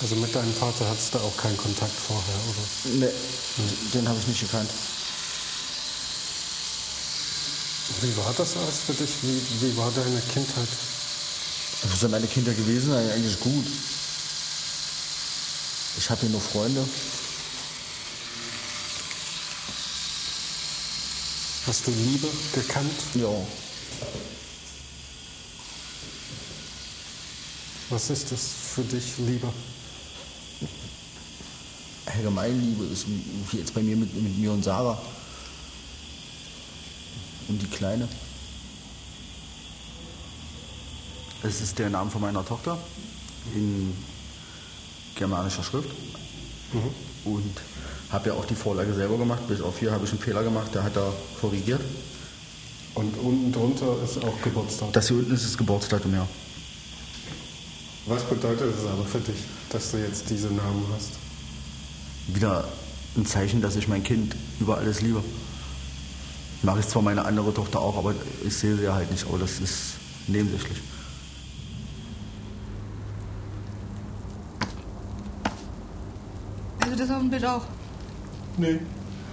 Also 0.00 0.14
mit 0.16 0.32
deinem 0.34 0.52
Vater 0.54 0.88
hattest 0.88 1.14
du 1.14 1.18
auch 1.18 1.36
keinen 1.36 1.56
Kontakt 1.56 1.92
vorher, 1.92 2.36
oder? 2.48 3.06
Nee, 3.06 3.12
den 3.94 4.08
habe 4.08 4.18
ich 4.20 4.28
nicht 4.28 4.40
gekannt. 4.40 4.70
Wie 8.02 8.16
war 8.18 8.32
das 8.36 8.56
alles 8.56 8.78
für 8.86 8.92
dich? 8.92 9.10
Wie, 9.22 9.42
wie 9.62 9.76
war 9.76 9.90
deine 9.90 10.20
Kindheit? 10.32 10.68
Das 11.82 11.94
ist 11.94 12.02
ja 12.02 12.08
meine 12.08 12.26
Kinder 12.26 12.52
gewesen, 12.52 12.92
eigentlich 12.92 13.40
gut. 13.40 13.66
Ich 15.96 16.08
habe 16.10 16.20
hier 16.20 16.30
nur 16.30 16.40
Freunde. 16.40 16.84
Hast 21.68 21.86
du 21.86 21.90
Liebe 21.90 22.28
gekannt? 22.54 22.90
Ja. 23.12 23.28
Was 27.90 28.08
ist 28.08 28.32
das 28.32 28.40
für 28.74 28.80
dich, 28.84 29.18
Liebe? 29.18 29.52
Allgemein 32.06 32.58
Liebe 32.58 32.84
ist 32.84 33.04
wie 33.50 33.58
jetzt 33.58 33.74
bei 33.74 33.82
mir 33.82 33.96
mit, 33.96 34.14
mit 34.14 34.38
mir 34.38 34.50
und 34.50 34.64
Sarah. 34.64 34.98
Und 37.48 37.60
die 37.60 37.66
Kleine. 37.66 38.08
Es 41.42 41.60
ist 41.60 41.78
der 41.78 41.90
Name 41.90 42.10
von 42.10 42.22
meiner 42.22 42.46
Tochter 42.46 42.78
in 43.54 43.94
germanischer 45.16 45.62
Schrift. 45.62 45.90
Und 47.26 47.60
habe 48.10 48.30
ja 48.30 48.34
auch 48.34 48.44
die 48.44 48.54
Vorlage 48.54 48.94
selber 48.94 49.18
gemacht. 49.18 49.46
Bis 49.48 49.60
auf 49.60 49.78
hier 49.78 49.92
habe 49.92 50.04
ich 50.04 50.10
einen 50.10 50.20
Fehler 50.20 50.42
gemacht, 50.42 50.74
der 50.74 50.82
hat 50.82 50.96
er 50.96 51.12
korrigiert. 51.40 51.80
Und 52.94 53.14
unten 53.18 53.52
drunter 53.52 53.96
ist 54.04 54.22
auch 54.24 54.42
Geburtstag. 54.42 54.92
Das 54.92 55.08
hier 55.08 55.18
unten 55.18 55.34
ist 55.34 55.44
das 55.44 55.56
Geburtsdatum, 55.56 56.14
ja. 56.14 56.26
Was 58.06 58.24
bedeutet 58.24 58.74
es 58.74 58.86
aber 58.86 59.04
für 59.04 59.20
dich, 59.20 59.36
dass 59.70 59.90
du 59.90 59.98
jetzt 59.98 60.30
diese 60.30 60.48
Namen 60.48 60.84
hast? 60.94 61.10
Wieder 62.28 62.66
ein 63.16 63.26
Zeichen, 63.26 63.60
dass 63.60 63.76
ich 63.76 63.86
mein 63.86 64.02
Kind 64.02 64.34
über 64.58 64.78
alles 64.78 65.02
liebe. 65.02 65.22
Mache 66.62 66.80
ich 66.80 66.88
zwar 66.88 67.02
meine 67.02 67.24
andere 67.24 67.52
Tochter 67.52 67.80
auch, 67.80 67.96
aber 67.98 68.14
ich 68.44 68.56
sehe 68.56 68.76
sie 68.76 68.84
ja 68.84 68.94
halt 68.94 69.10
nicht. 69.10 69.26
Aber 69.28 69.38
das 69.38 69.60
ist 69.60 69.94
nebensächlich. 70.26 70.78
Also 76.80 76.96
das 76.96 77.10
auf 77.10 77.20
dem 77.20 77.30
Bild 77.30 77.44
auch. 77.44 77.62
Nee, 78.58 78.80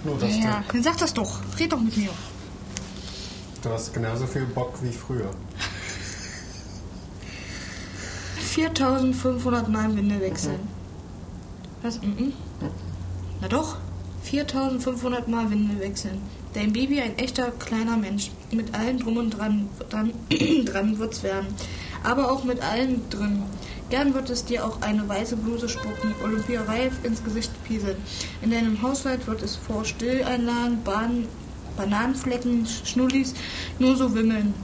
Nur, 0.04 0.18
dass 0.18 0.36
Ja, 0.38 0.62
dann 0.72 0.82
sag 0.82 0.98
das 0.98 1.12
doch. 1.12 1.40
Red 1.58 1.72
doch 1.72 1.80
mit 1.80 1.96
mir. 1.96 2.10
Du 3.62 3.70
hast 3.70 3.92
genauso 3.92 4.26
viel 4.26 4.46
Bock 4.46 4.78
wie 4.82 4.92
früher. 4.92 5.30
4500 8.38 9.68
Mal 9.68 9.94
Winde 9.96 10.20
wechseln. 10.20 10.60
Was? 11.82 12.00
Mhm. 12.00 12.32
Na 13.40 13.48
doch. 13.48 13.76
4500 14.22 15.28
Mal 15.28 15.50
Winde 15.50 15.78
wechseln. 15.80 16.20
Dein 16.54 16.72
Baby 16.72 17.00
ein 17.00 17.18
echter 17.18 17.50
kleiner 17.50 17.96
Mensch. 17.96 18.30
Mit 18.52 18.74
allem 18.74 18.98
drum 18.98 19.16
und 19.16 19.30
dran, 19.30 19.68
dran, 19.90 20.12
dran 20.64 20.98
wird's 20.98 21.22
werden. 21.22 21.48
Aber 22.02 22.30
auch 22.30 22.44
mit 22.44 22.62
allem 22.62 23.08
drin. 23.10 23.42
Gern 23.88 24.14
wird 24.14 24.30
es 24.30 24.44
dir 24.44 24.64
auch 24.64 24.82
eine 24.82 25.08
weiße 25.08 25.36
Bluse 25.36 25.68
spucken, 25.68 26.14
Olympia 26.24 26.62
reif 26.62 27.04
ins 27.04 27.22
Gesicht 27.22 27.52
pieseln. 27.64 27.96
In 28.42 28.50
deinem 28.50 28.82
Haushalt 28.82 29.28
wird 29.28 29.42
es 29.42 29.54
vor 29.54 29.84
Stilleinlagen, 29.84 30.82
Bahn, 30.82 31.28
Bananenflecken, 31.76 32.66
Schnullis 32.66 33.34
nur 33.78 33.96
so 33.96 34.12
wimmeln. 34.14 34.54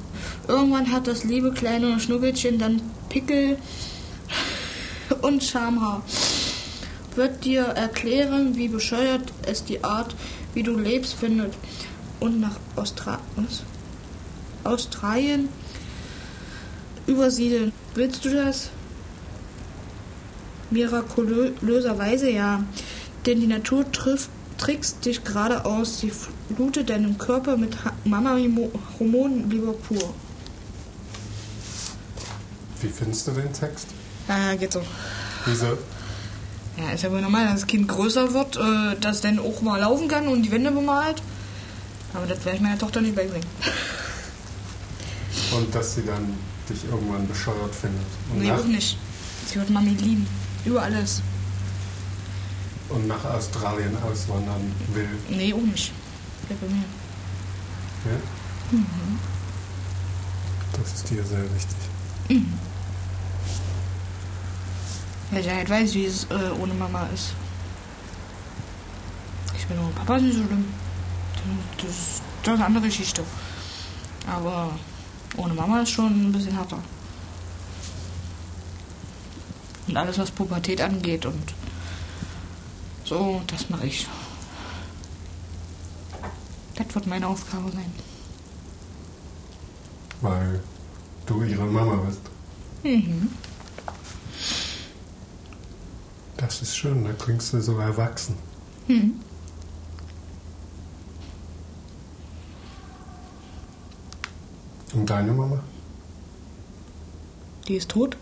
Irgendwann 0.49 0.91
hat 0.91 1.07
das 1.07 1.23
liebe 1.23 1.53
kleine 1.53 2.01
Schnuggelchen 2.01 2.59
dann 2.59 2.83
Pickel 3.09 3.59
und 5.21 5.45
Schamhaar. 5.45 6.03
Wird 7.15 7.45
dir 7.45 7.63
erklären, 7.63 8.57
wie 8.57 8.69
bescheuert 8.69 9.33
es 9.47 9.65
die 9.65 9.85
Art, 9.85 10.17
wie 10.55 10.63
du 10.65 10.77
lebst, 10.77 11.15
findet. 11.15 11.55
Und 12.19 12.41
nach 12.41 12.57
Austra 12.75 13.21
was? 13.37 13.63
Australien 14.65 15.49
übersiedeln. 17.07 17.73
Willst 17.95 18.25
du 18.25 18.31
das? 18.31 18.71
Mirakulöserweise 20.73 22.31
ja. 22.31 22.65
Denn 23.27 23.41
die 23.41 23.47
Natur 23.47 23.91
trifft, 23.93 24.31
trickst 24.59 25.05
dich 25.05 25.23
gerade 25.25 25.65
aus. 25.65 26.01
Sie 26.01 26.13
flutet 26.55 26.91
deinen 26.91 27.19
Körper 27.19 27.57
mit 27.57 27.77
Mama-Hormonen 28.05 29.51
lieber 29.51 29.73
pur. 29.73 30.13
Wie 32.81 32.89
findest 32.89 33.29
du 33.29 33.31
den 33.33 33.53
Text? 33.53 33.87
Ah, 34.29 34.55
geht 34.55 34.73
so. 34.73 34.83
Wieso? 35.47 35.79
Ja, 36.77 36.91
ist 36.95 37.03
ja 37.03 37.11
wohl 37.13 37.21
normal, 37.21 37.45
dass 37.45 37.61
das 37.61 37.67
Kind 37.67 37.87
größer 37.87 38.33
wird, 38.33 38.57
äh, 38.57 38.99
dass 39.01 39.21
dann 39.21 39.39
auch 39.39 39.61
mal 39.63 39.79
laufen 39.81 40.09
kann 40.09 40.27
und 40.27 40.43
die 40.43 40.51
Wände 40.51 40.71
bemalt. 40.71 41.23
Aber 42.15 42.27
das 42.27 42.45
werde 42.45 42.57
ich 42.57 42.63
meiner 42.63 42.79
Tochter 42.79 43.01
nicht 43.01 43.15
beibringen. 43.15 43.47
Und 45.55 45.75
dass 45.75 45.95
sie 45.95 46.05
dann 46.05 46.35
dich 46.69 46.85
irgendwann 46.91 47.27
bescheuert 47.29 47.75
findet. 47.75 48.07
Und, 48.33 48.43
Nee, 48.43 48.53
auch 48.53 48.65
nicht. 48.65 48.97
Sie 49.47 49.57
wird 49.57 49.71
Mami 49.71 49.91
lieben. 49.91 50.27
Über 50.65 50.83
alles. 50.83 51.23
und 52.89 53.07
nach 53.09 53.25
Australien 53.25 53.97
auswandern 54.03 54.73
will. 54.93 55.09
Nee, 55.31 55.55
auch 55.55 55.59
nicht. 55.59 55.93
Bleib 56.47 56.61
bei 56.61 56.67
mir. 56.67 56.85
Ja? 58.05 58.19
Das 60.79 60.93
ist 60.95 61.11
dir 61.11 61.25
sehr 61.25 61.43
wichtig. 61.55 61.77
Weil 65.31 65.41
ich 65.41 65.49
halt 65.51 65.71
weiß, 65.71 65.95
wie 65.95 66.05
es 66.05 66.25
äh, 66.25 66.51
ohne 66.61 66.75
Mama 66.75 67.07
ist. 67.15 67.33
Ich 69.57 69.67
bin 69.67 69.79
ohne 69.79 69.93
Papa 69.93 70.19
nicht 70.19 70.37
so 70.37 70.45
schlimm. 70.45 70.67
Das 71.79 71.89
ist, 71.89 72.23
das 72.43 72.55
ist 72.55 72.59
eine 72.59 72.67
andere 72.67 72.85
Geschichte. 72.87 73.23
Aber 74.27 74.71
ohne 75.37 75.55
Mama 75.55 75.81
ist 75.83 75.91
schon 75.91 76.29
ein 76.29 76.33
bisschen 76.33 76.55
härter. 76.57 76.79
Und 79.87 79.97
alles, 79.97 80.19
was 80.19 80.31
Pubertät 80.31 80.81
angeht 80.81 81.27
und 81.27 81.55
so, 83.05 83.43
das 83.47 83.69
mache 83.69 83.87
ich. 83.87 84.07
Das 86.77 86.95
wird 86.95 87.07
meine 87.07 87.27
Aufgabe 87.27 87.71
sein. 87.71 87.93
Weil 90.21 90.61
du 91.27 91.43
ihre 91.43 91.65
Mama 91.65 91.97
bist. 91.97 92.21
Mhm. 92.85 93.29
Das 96.37 96.63
ist 96.63 96.77
schön, 96.77 97.05
da 97.05 97.13
klingst 97.13 97.53
du 97.53 97.61
so 97.61 97.79
erwachsen. 97.79 98.37
Mhm. 98.89 99.21
Und 104.95 105.09
deine 105.09 105.33
Mama? 105.33 105.63
Die 107.69 107.77
ist 107.77 107.91
tot? 107.91 108.17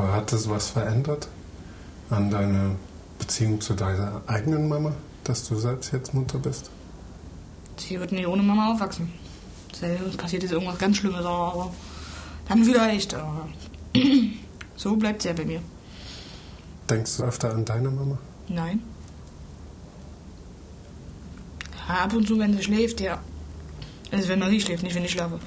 Aber 0.00 0.14
hat 0.14 0.32
es 0.32 0.48
was 0.48 0.70
verändert 0.70 1.28
an 2.08 2.30
deiner 2.30 2.70
Beziehung 3.18 3.60
zu 3.60 3.74
deiner 3.74 4.22
eigenen 4.26 4.66
Mama, 4.66 4.94
dass 5.24 5.46
du 5.46 5.56
selbst 5.56 5.92
jetzt 5.92 6.14
Mutter 6.14 6.38
bist? 6.38 6.70
Sie 7.76 8.00
wird 8.00 8.10
nie 8.10 8.24
ohne 8.24 8.42
Mama 8.42 8.72
aufwachsen. 8.72 9.12
Es 9.72 10.16
passiert 10.16 10.42
jetzt 10.42 10.52
irgendwas 10.52 10.78
ganz 10.78 10.96
Schlimmes, 10.96 11.26
aber 11.26 11.70
dann 12.48 12.64
vielleicht. 12.64 13.12
Aber 13.12 13.46
so 14.76 14.96
bleibt 14.96 15.20
sie 15.20 15.28
ja 15.28 15.34
bei 15.34 15.44
mir. 15.44 15.60
Denkst 16.88 17.18
du 17.18 17.24
öfter 17.24 17.52
an 17.52 17.66
deine 17.66 17.90
Mama? 17.90 18.16
Nein. 18.48 18.82
Ja, 21.86 22.04
ab 22.04 22.14
und 22.14 22.26
zu, 22.26 22.38
wenn 22.38 22.56
sie 22.56 22.62
schläft, 22.62 23.02
ja. 23.02 23.20
Also 24.10 24.28
wenn 24.28 24.38
Marie 24.38 24.62
schläft, 24.62 24.82
nicht 24.82 24.94
wenn 24.94 25.04
ich 25.04 25.12
schlafe. 25.12 25.38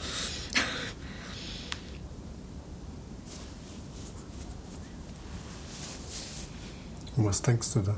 Und 7.15 7.25
was 7.25 7.41
denkst 7.41 7.73
du 7.73 7.81
da, 7.81 7.95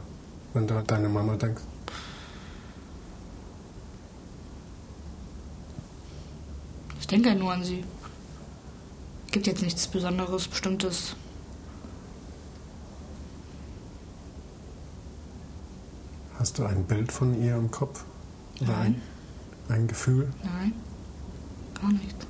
wenn 0.54 0.68
du 0.68 0.76
an 0.78 0.86
deine 0.88 1.10
Mama 1.10 1.36
denkst? 1.36 1.62
Ich 7.00 7.08
denke 7.08 7.36
nur 7.36 7.54
an 7.54 7.64
sie. 7.64 7.84
Gibt 9.32 9.48
jetzt 9.48 9.62
nichts 9.62 9.88
Besonderes, 9.88 10.48
Bestimmtes. 10.48 11.16
Hast 16.40 16.58
du 16.58 16.66
ein 16.66 16.84
Bild 16.86 17.12
von 17.12 17.42
ihr 17.42 17.56
im 17.56 17.70
Kopf? 17.72 18.04
Oder 18.62 18.72
Nein. 18.72 19.02
ein, 19.70 19.76
ein 19.76 19.88
Gefühl? 19.88 20.32
Nein. 20.44 20.74
Gar 21.80 21.92
nicht. 21.92 22.28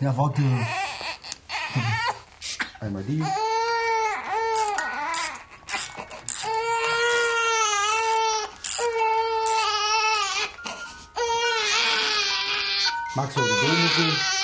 Ja, 0.00 0.14
warte. 0.14 0.42
Einmal 2.80 3.02
die. 3.04 3.24
Magst 13.14 13.36
du 13.38 13.40
die 13.40 13.48
Dose? 13.48 14.35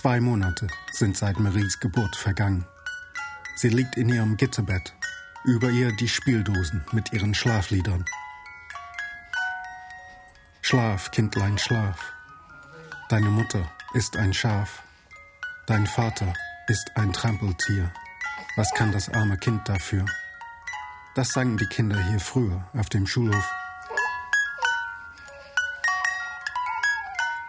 Zwei 0.00 0.18
Monate 0.18 0.66
sind 0.92 1.14
seit 1.14 1.38
Maries 1.38 1.78
Geburt 1.78 2.16
vergangen. 2.16 2.64
Sie 3.54 3.68
liegt 3.68 3.98
in 3.98 4.08
ihrem 4.08 4.38
Gitterbett, 4.38 4.94
über 5.44 5.68
ihr 5.68 5.94
die 5.94 6.08
Spieldosen 6.08 6.82
mit 6.92 7.12
ihren 7.12 7.34
Schlafliedern. 7.34 8.06
Schlaf, 10.62 11.10
Kindlein, 11.10 11.58
schlaf. 11.58 12.14
Deine 13.10 13.28
Mutter 13.28 13.70
ist 13.92 14.16
ein 14.16 14.32
Schaf. 14.32 14.82
Dein 15.66 15.86
Vater 15.86 16.32
ist 16.66 16.92
ein 16.94 17.12
Trampeltier. 17.12 17.92
Was 18.56 18.72
kann 18.72 18.92
das 18.92 19.10
arme 19.10 19.36
Kind 19.36 19.68
dafür? 19.68 20.06
Das 21.14 21.34
sangen 21.34 21.58
die 21.58 21.66
Kinder 21.66 22.02
hier 22.08 22.20
früher 22.20 22.64
auf 22.72 22.88
dem 22.88 23.06
Schulhof. 23.06 23.46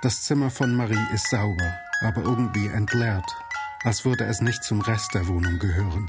Das 0.02 0.24
Zimmer 0.24 0.50
von 0.50 0.76
Marie 0.76 1.08
ist 1.14 1.30
sauber, 1.30 1.80
aber 2.02 2.24
irgendwie 2.24 2.68
entleert, 2.68 3.26
als 3.84 4.06
würde 4.06 4.26
es 4.26 4.42
nicht 4.42 4.64
zum 4.64 4.82
Rest 4.82 5.14
der 5.14 5.28
Wohnung 5.28 5.60
gehören, 5.60 6.08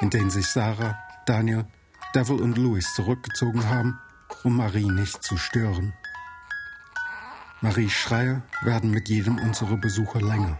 in 0.00 0.10
den 0.10 0.30
sich 0.30 0.46
Sarah, 0.46 0.98
Daniel, 1.26 1.66
Devil 2.14 2.40
und 2.40 2.58
Louis 2.58 2.94
zurückgezogen 2.94 3.68
haben, 3.68 3.98
um 4.44 4.56
Marie 4.56 4.90
nicht 4.90 5.22
zu 5.22 5.36
stören. 5.36 5.94
Maries 7.60 7.92
Schreie 7.92 8.42
werden 8.62 8.90
mit 8.90 9.08
jedem 9.08 9.38
unserer 9.38 9.76
Besucher 9.76 10.20
länger. 10.20 10.58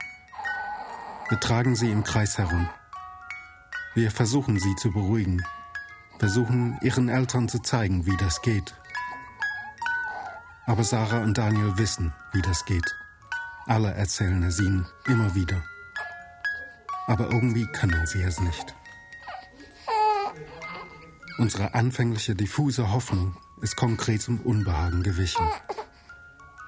Wir 1.29 1.41
tragen 1.41 1.75
sie 1.75 1.91
im 1.91 2.05
Kreis 2.05 2.39
herum. 2.39 2.69
Wir 3.95 4.11
versuchen 4.11 4.59
sie 4.59 4.77
zu 4.77 4.93
beruhigen, 4.93 5.45
versuchen 6.19 6.79
ihren 6.81 7.09
Eltern 7.09 7.49
zu 7.49 7.59
zeigen, 7.59 8.07
wie 8.07 8.17
das 8.17 8.41
geht. 8.43 8.75
Aber 10.65 10.85
Sarah 10.85 11.23
und 11.23 11.39
Daniel 11.39 11.77
wissen, 11.77 12.13
wie 12.33 12.43
das 12.43 12.65
geht. 12.65 12.95
Alle 13.67 13.93
erzählen 13.95 14.43
es 14.43 14.61
ihnen 14.61 14.87
immer 15.07 15.35
wieder. 15.35 15.63
Aber 17.07 17.31
irgendwie 17.31 17.67
können 17.67 18.07
sie 18.07 18.23
es 18.23 18.41
nicht. 18.41 18.75
Unsere 21.39 21.75
anfängliche 21.75 22.35
diffuse 22.35 22.93
Hoffnung 22.93 23.37
ist 23.61 23.77
konkretem 23.77 24.41
Unbehagen 24.41 25.03
gewichen. 25.03 25.47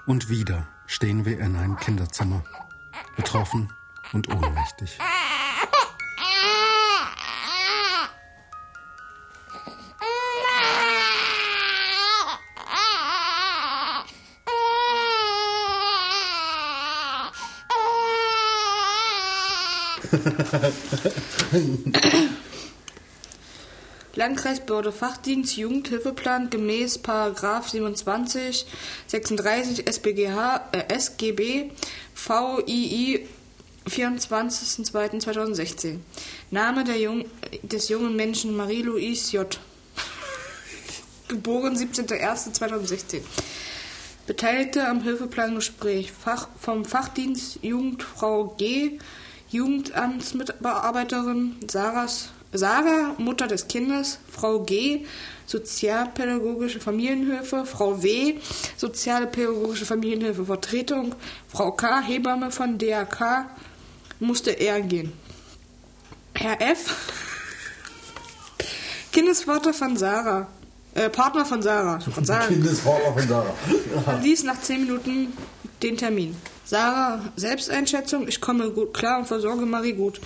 Und 0.07 0.28
wieder 0.28 0.68
stehen 0.87 1.24
wir 1.24 1.38
in 1.38 1.57
einem 1.57 1.76
Kinderzimmer, 1.76 2.44
betroffen 3.16 3.72
und 4.12 4.28
ohnmächtig. 4.28 4.98
Landkreisbehörde 24.14 24.92
Fachdienst 24.92 25.56
Jugendhilfeplan 25.56 26.50
gemäß 26.50 26.98
Paragraph 26.98 27.68
27 27.68 28.66
36 29.08 29.88
SBGH 29.88 30.68
äh, 30.72 30.84
SGB 30.96 31.70
VII 32.14 33.26
24.02.2016 33.88 35.98
Name 36.50 36.84
der 36.84 36.98
Jung, 36.98 37.24
des 37.62 37.88
jungen 37.88 38.14
Menschen 38.16 38.54
Marie-Louise 38.56 39.37
J. 39.37 39.58
Geboren 41.28 41.76
17.01.2016 41.76 43.20
Beteiligte 44.26 44.88
am 44.88 45.02
Hilfeplangespräch. 45.02 46.10
Fach, 46.12 46.48
vom 46.58 46.87
Fachdienst 46.87 47.58
Jugendfrau 47.62 48.54
G 48.56 48.98
Jugendamtsmitarbeiterin 49.54 51.54
Sarahs, 51.70 52.30
Sarah, 52.52 53.14
Mutter 53.18 53.46
des 53.46 53.68
Kindes, 53.68 54.18
Frau 54.28 54.64
G, 54.64 55.06
Sozialpädagogische 55.46 56.80
Familienhilfe, 56.80 57.64
Frau 57.64 58.02
W, 58.02 58.40
Soziale 58.76 59.28
Pädagogische 59.28 59.86
Familienhilfe 59.86 60.44
Vertretung, 60.44 61.14
Frau 61.48 61.70
K, 61.70 62.00
Hebamme 62.00 62.50
von 62.50 62.78
DRK, 62.78 63.48
musste 64.18 64.50
er 64.50 64.80
gehen. 64.80 65.12
Herr 66.34 66.60
F, 66.60 67.12
Kindesvater 69.12 69.72
von 69.72 69.96
Sarah, 69.96 70.48
äh, 70.94 71.08
Partner 71.10 71.44
von 71.44 71.62
Sarah, 71.62 72.00
von 72.14 72.24
Sarah. 72.24 72.48
Kindesvater 72.48 73.12
von 73.12 73.28
Sarah. 73.28 73.54
verließ 74.04 74.42
nach 74.42 74.60
10 74.60 74.80
Minuten 74.80 75.32
den 75.80 75.96
Termin. 75.96 76.34
Sarah, 76.64 77.20
Selbsteinschätzung, 77.37 78.27
ich 78.27 78.40
komme 78.40 78.70
gut 78.70 78.94
klar 78.94 79.18
und 79.18 79.27
versorge 79.27 79.66
Marie 79.66 79.92
gut. 79.92 80.20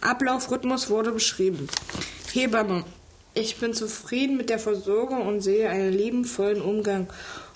Ablaufrhythmus 0.00 0.90
wurde 0.90 1.12
beschrieben. 1.12 1.68
Hebamme, 2.32 2.84
ich 3.32 3.56
bin 3.56 3.74
zufrieden 3.74 4.36
mit 4.36 4.50
der 4.50 4.58
Versorgung 4.58 5.26
und 5.26 5.40
sehe 5.40 5.68
einen 5.68 5.92
liebenvollen 5.92 6.60
Umgang. 6.60 7.06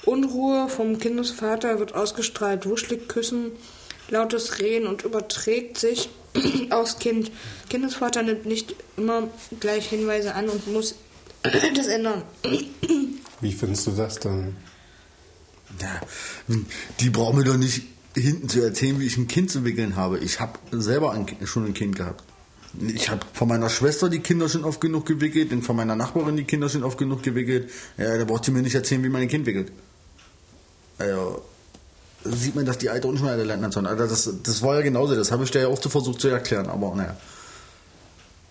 Unruhe 0.04 0.68
vom 0.68 1.00
Kindesvater 1.00 1.80
wird 1.80 1.94
ausgestrahlt, 1.94 2.64
wuschelig 2.64 3.08
küssen, 3.08 3.50
lautes 4.08 4.60
Reden 4.60 4.86
und 4.86 5.02
überträgt 5.02 5.76
sich 5.76 6.08
aufs 6.70 7.00
Kind. 7.00 7.32
Kindesvater 7.68 8.22
nimmt 8.22 8.46
nicht 8.46 8.76
immer 8.96 9.28
gleich 9.58 9.88
Hinweise 9.88 10.34
an 10.36 10.48
und 10.48 10.72
muss 10.72 10.94
das 11.74 11.88
ändern. 11.88 12.22
Wie 13.40 13.52
findest 13.52 13.88
du 13.88 13.90
das 13.90 14.20
dann? 14.20 14.56
Ja, 15.80 16.00
die 17.00 17.10
brauchen 17.10 17.36
mir 17.36 17.44
doch 17.44 17.56
nicht 17.56 17.82
hinten 18.14 18.48
zu 18.48 18.60
erzählen, 18.60 18.98
wie 19.00 19.06
ich 19.06 19.16
ein 19.16 19.28
Kind 19.28 19.50
zu 19.50 19.64
wickeln 19.64 19.96
habe. 19.96 20.18
Ich 20.18 20.40
habe 20.40 20.58
selber 20.72 21.12
ein, 21.12 21.26
schon 21.44 21.66
ein 21.66 21.74
Kind 21.74 21.96
gehabt. 21.96 22.24
Ich 22.80 23.08
habe 23.08 23.20
von 23.32 23.48
meiner 23.48 23.70
Schwester 23.70 24.08
die 24.08 24.20
Kinder 24.20 24.48
schon 24.48 24.64
oft 24.64 24.80
genug 24.80 25.06
gewickelt 25.06 25.52
und 25.52 25.62
von 25.62 25.76
meiner 25.76 25.96
Nachbarin 25.96 26.36
die 26.36 26.44
Kinder 26.44 26.68
schon 26.68 26.84
oft 26.84 26.98
genug 26.98 27.22
gewickelt. 27.22 27.70
Ja, 27.96 28.18
da 28.18 28.24
braucht 28.24 28.44
sie 28.44 28.50
mir 28.50 28.62
nicht 28.62 28.74
erzählen, 28.74 29.02
wie 29.02 29.08
man 29.08 29.22
ein 29.22 29.28
Kind 29.28 29.46
wickelt. 29.46 29.72
Also, 30.98 31.42
sieht 32.24 32.54
man, 32.54 32.66
dass 32.66 32.78
die 32.78 32.90
alte 32.90 33.08
alte 33.08 33.44
Leitner 33.44 33.72
sind. 33.72 33.86
Also 33.86 34.06
das, 34.06 34.30
das 34.42 34.62
war 34.62 34.76
ja 34.76 34.82
genauso, 34.82 35.14
das 35.14 35.32
habe 35.32 35.44
ich 35.44 35.50
dir 35.50 35.62
ja 35.62 35.68
auch 35.68 35.80
versucht 35.80 36.20
zu 36.20 36.28
erklären, 36.28 36.68
aber 36.68 36.94
naja. 36.94 37.16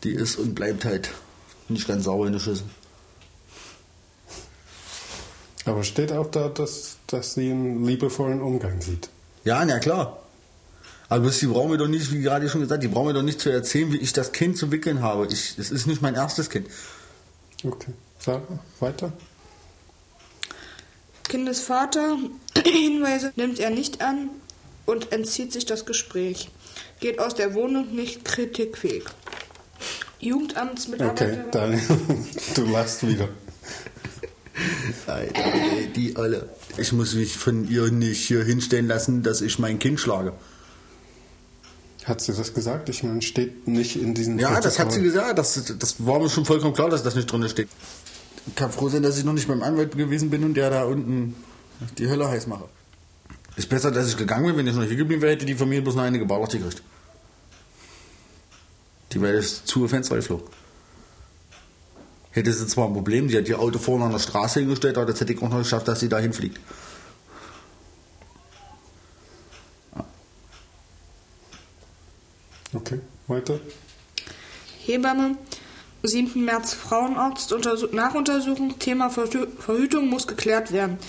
Die 0.03 0.11
ist 0.11 0.37
und 0.37 0.55
bleibt 0.55 0.85
halt 0.85 1.09
nicht 1.69 1.87
ganz 1.87 2.05
sauber 2.05 2.27
in 2.27 2.33
der 2.33 2.39
Schüssel. 2.39 2.65
Aber 5.65 5.83
steht 5.83 6.11
auch 6.11 6.31
da, 6.31 6.47
dass, 6.47 6.97
dass 7.07 7.33
sie 7.33 7.51
einen 7.51 7.85
liebevollen 7.85 8.41
Umgang 8.41 8.79
sieht. 8.79 9.09
Ja, 9.47 9.63
na 9.63 9.79
klar. 9.79 10.19
Aber 11.07 11.29
die 11.29 11.47
brauchen 11.47 11.71
mir 11.71 11.77
doch 11.77 11.87
nicht, 11.87 12.11
wie 12.11 12.19
gerade 12.19 12.49
schon 12.49 12.59
gesagt, 12.59 12.83
die 12.83 12.89
brauchen 12.89 13.07
mir 13.07 13.13
doch 13.13 13.21
nicht 13.21 13.39
zu 13.39 13.49
erzählen, 13.49 13.93
wie 13.93 13.97
ich 13.97 14.11
das 14.11 14.33
Kind 14.33 14.57
zu 14.57 14.73
wickeln 14.73 15.01
habe. 15.01 15.25
Ich, 15.31 15.57
es 15.57 15.71
ist 15.71 15.87
nicht 15.87 16.01
mein 16.01 16.15
erstes 16.15 16.49
Kind. 16.49 16.67
Okay. 17.63 17.93
Sarah, 18.19 18.59
weiter? 18.81 19.13
Kindesvater, 21.23 22.17
Hinweise 22.61 23.31
nimmt 23.37 23.59
er 23.59 23.69
nicht 23.69 24.01
an 24.01 24.31
und 24.85 25.13
entzieht 25.13 25.53
sich 25.53 25.65
das 25.65 25.85
Gespräch. 25.85 26.49
Geht 26.99 27.19
aus 27.19 27.33
der 27.33 27.53
Wohnung 27.53 27.95
nicht 27.95 28.25
kritikfähig. 28.25 29.05
Jugendamtsmitarbeiter. 30.19 31.25
Okay, 31.25 31.45
Daniel, 31.51 31.81
du 32.55 32.65
lachst 32.65 33.07
wieder. 33.07 33.29
Alter, 35.05 35.45
ey, 35.45 35.87
die 35.95 36.15
alle. 36.15 36.49
Ich 36.77 36.91
muss 36.93 37.13
mich 37.15 37.37
von 37.37 37.67
ihr 37.69 37.91
nicht 37.91 38.25
hier 38.25 38.43
hinstellen 38.43 38.87
lassen, 38.87 39.23
dass 39.23 39.41
ich 39.41 39.59
mein 39.59 39.79
Kind 39.79 39.99
schlage. 39.99 40.33
Hat 42.05 42.21
sie 42.21 42.33
das 42.33 42.53
gesagt? 42.53 42.87
Ich 42.87 43.03
meine, 43.03 43.21
steht 43.21 43.67
nicht 43.67 43.97
in 43.97 44.13
diesen 44.13 44.39
Ja, 44.39 44.61
das 44.61 44.79
hat 44.79 44.93
sie 44.93 45.01
gesagt. 45.01 45.37
Das, 45.37 45.61
das 45.77 46.05
war 46.05 46.19
mir 46.19 46.29
schon 46.29 46.45
vollkommen 46.45 46.73
klar, 46.73 46.89
dass 46.89 47.03
das 47.03 47.15
nicht 47.15 47.29
drin 47.29 47.47
steht. 47.49 47.67
Ich 48.47 48.55
kann 48.55 48.71
froh 48.71 48.87
sein, 48.87 49.03
dass 49.03 49.17
ich 49.17 49.25
noch 49.25 49.33
nicht 49.33 49.47
beim 49.47 49.61
Anwalt 49.61 49.97
gewesen 49.97 50.29
bin 50.29 50.45
und 50.45 50.53
der 50.53 50.69
da 50.69 50.85
unten 50.85 51.35
die 51.97 52.07
Hölle 52.09 52.29
heiß 52.29 52.47
mache. 52.47 52.65
Ist 53.57 53.67
besser, 53.67 53.91
dass 53.91 54.07
ich 54.07 54.15
gegangen 54.15 54.45
bin. 54.45 54.55
Wenn 54.57 54.67
ich 54.67 54.75
noch 54.75 54.83
hier 54.83 54.95
geblieben 54.95 55.21
wäre, 55.21 55.33
hätte 55.33 55.45
die 55.45 55.55
Familie 55.55 55.81
bloß 55.81 55.95
noch 55.95 56.03
eine 56.03 56.17
geballert 56.17 56.51
gekriegt. 56.51 56.81
Die 59.11 59.21
wäre 59.21 59.35
jetzt 59.35 59.67
zu 59.67 59.87
Fenster 59.87 60.15
geflogen. 60.15 60.47
Hätte 62.37 62.53
sie 62.53 62.67
zwar 62.67 62.85
ein 62.85 62.93
Problem, 62.93 63.27
die 63.27 63.35
hat 63.35 63.47
ihr 63.47 63.59
Auto 63.59 63.79
vorne 63.79 64.05
an 64.05 64.11
der 64.11 64.19
Straße 64.19 64.59
hingestellt, 64.59 64.95
aber 64.95 65.07
das 65.07 65.19
hätte 65.19 65.33
ich 65.33 65.41
auch 65.41 65.49
noch 65.49 65.57
geschafft, 65.57 65.87
dass 65.87 66.01
sie 66.01 66.07
da 66.07 66.19
hinfliegt. 66.19 66.59
Okay, 72.75 72.99
weiter. 73.25 73.59
Hebamme, 74.85 75.35
7. 76.03 76.45
März 76.45 76.75
Frauenarzt, 76.75 77.53
Untersu 77.53 77.87
Nachuntersuchung, 77.91 78.77
Thema 78.77 79.09
Verhü 79.09 79.47
Verhütung 79.57 80.07
muss 80.07 80.27
geklärt 80.27 80.71
werden. 80.71 80.99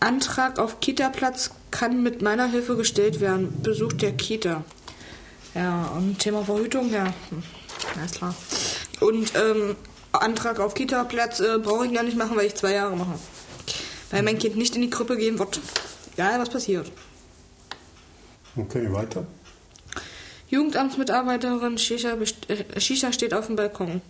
Antrag 0.00 0.58
auf 0.58 0.80
Kita-Platz 0.80 1.52
kann 1.70 2.02
mit 2.02 2.20
meiner 2.20 2.48
Hilfe 2.48 2.74
gestellt 2.74 3.20
werden. 3.20 3.62
Besuch 3.62 3.92
der 3.92 4.10
Kita. 4.10 4.64
Ja, 5.54 5.84
und 5.96 6.18
Thema 6.18 6.44
Verhütung, 6.44 6.90
ja, 6.90 7.04
hm, 7.04 7.44
alles 7.96 8.10
klar. 8.10 8.34
Und 8.98 9.32
ähm, 9.36 9.76
Antrag 10.22 10.60
auf 10.60 10.74
Kita-Platz 10.74 11.40
äh, 11.40 11.58
brauche 11.58 11.86
ich 11.86 11.92
gar 11.92 12.02
nicht 12.02 12.16
machen, 12.16 12.36
weil 12.36 12.46
ich 12.46 12.54
zwei 12.54 12.72
Jahre 12.72 12.96
mache. 12.96 13.18
Weil 14.10 14.22
mein 14.22 14.38
Kind 14.38 14.56
nicht 14.56 14.74
in 14.76 14.82
die 14.82 14.90
Krippe 14.90 15.16
gehen 15.16 15.38
wird. 15.38 15.60
Egal, 16.14 16.40
was 16.40 16.48
passiert. 16.48 16.90
Okay, 18.56 18.92
weiter. 18.92 19.26
Jugendamtsmitarbeiterin 20.48 21.78
Shisha, 21.78 22.16
äh, 22.48 22.80
Shisha 22.80 23.12
steht 23.12 23.34
auf 23.34 23.46
dem 23.46 23.56
Balkon. 23.56 24.02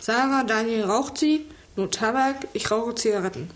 Sarah, 0.00 0.44
Daniel 0.44 0.84
raucht 0.84 1.18
sie, 1.18 1.46
nur 1.76 1.90
Tabak, 1.90 2.46
ich 2.52 2.70
rauche 2.70 2.94
Zigaretten. 2.94 3.50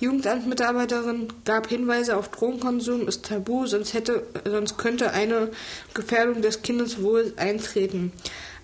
Jugendamtsmitarbeiterin 0.00 1.28
gab 1.44 1.68
Hinweise 1.68 2.16
auf 2.16 2.30
Drogenkonsum, 2.30 3.08
ist 3.08 3.26
tabu, 3.26 3.66
sonst 3.66 3.94
hätte, 3.94 4.26
sonst 4.44 4.76
könnte 4.76 5.12
eine 5.12 5.50
Gefährdung 5.94 6.42
des 6.42 6.62
Kindeswohls 6.62 7.38
eintreten. 7.38 8.12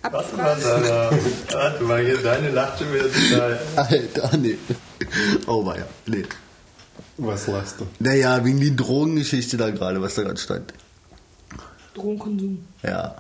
Warte 0.02 0.36
mal, 0.36 0.58
Sarah. 0.58 1.10
Warte 1.52 1.84
mal, 1.84 2.04
hier, 2.04 2.18
deine 2.18 2.50
lacht 2.50 2.78
schon 2.78 2.92
wieder 2.92 3.04
total. 3.10 3.60
Alter, 3.76 4.36
nee. 4.36 4.58
Oh, 5.46 5.64
weia. 5.64 5.86
Nee. 6.06 6.24
Was 7.18 7.46
lachst 7.46 7.80
du? 7.80 7.86
Naja, 7.98 8.44
wegen 8.44 8.60
die 8.60 8.74
Drogengeschichte 8.74 9.56
da 9.56 9.70
gerade, 9.70 10.02
was 10.02 10.14
da 10.14 10.22
gerade 10.22 10.40
stand. 10.40 10.72
Drogenkonsum. 11.94 12.64
Ja. 12.82 13.16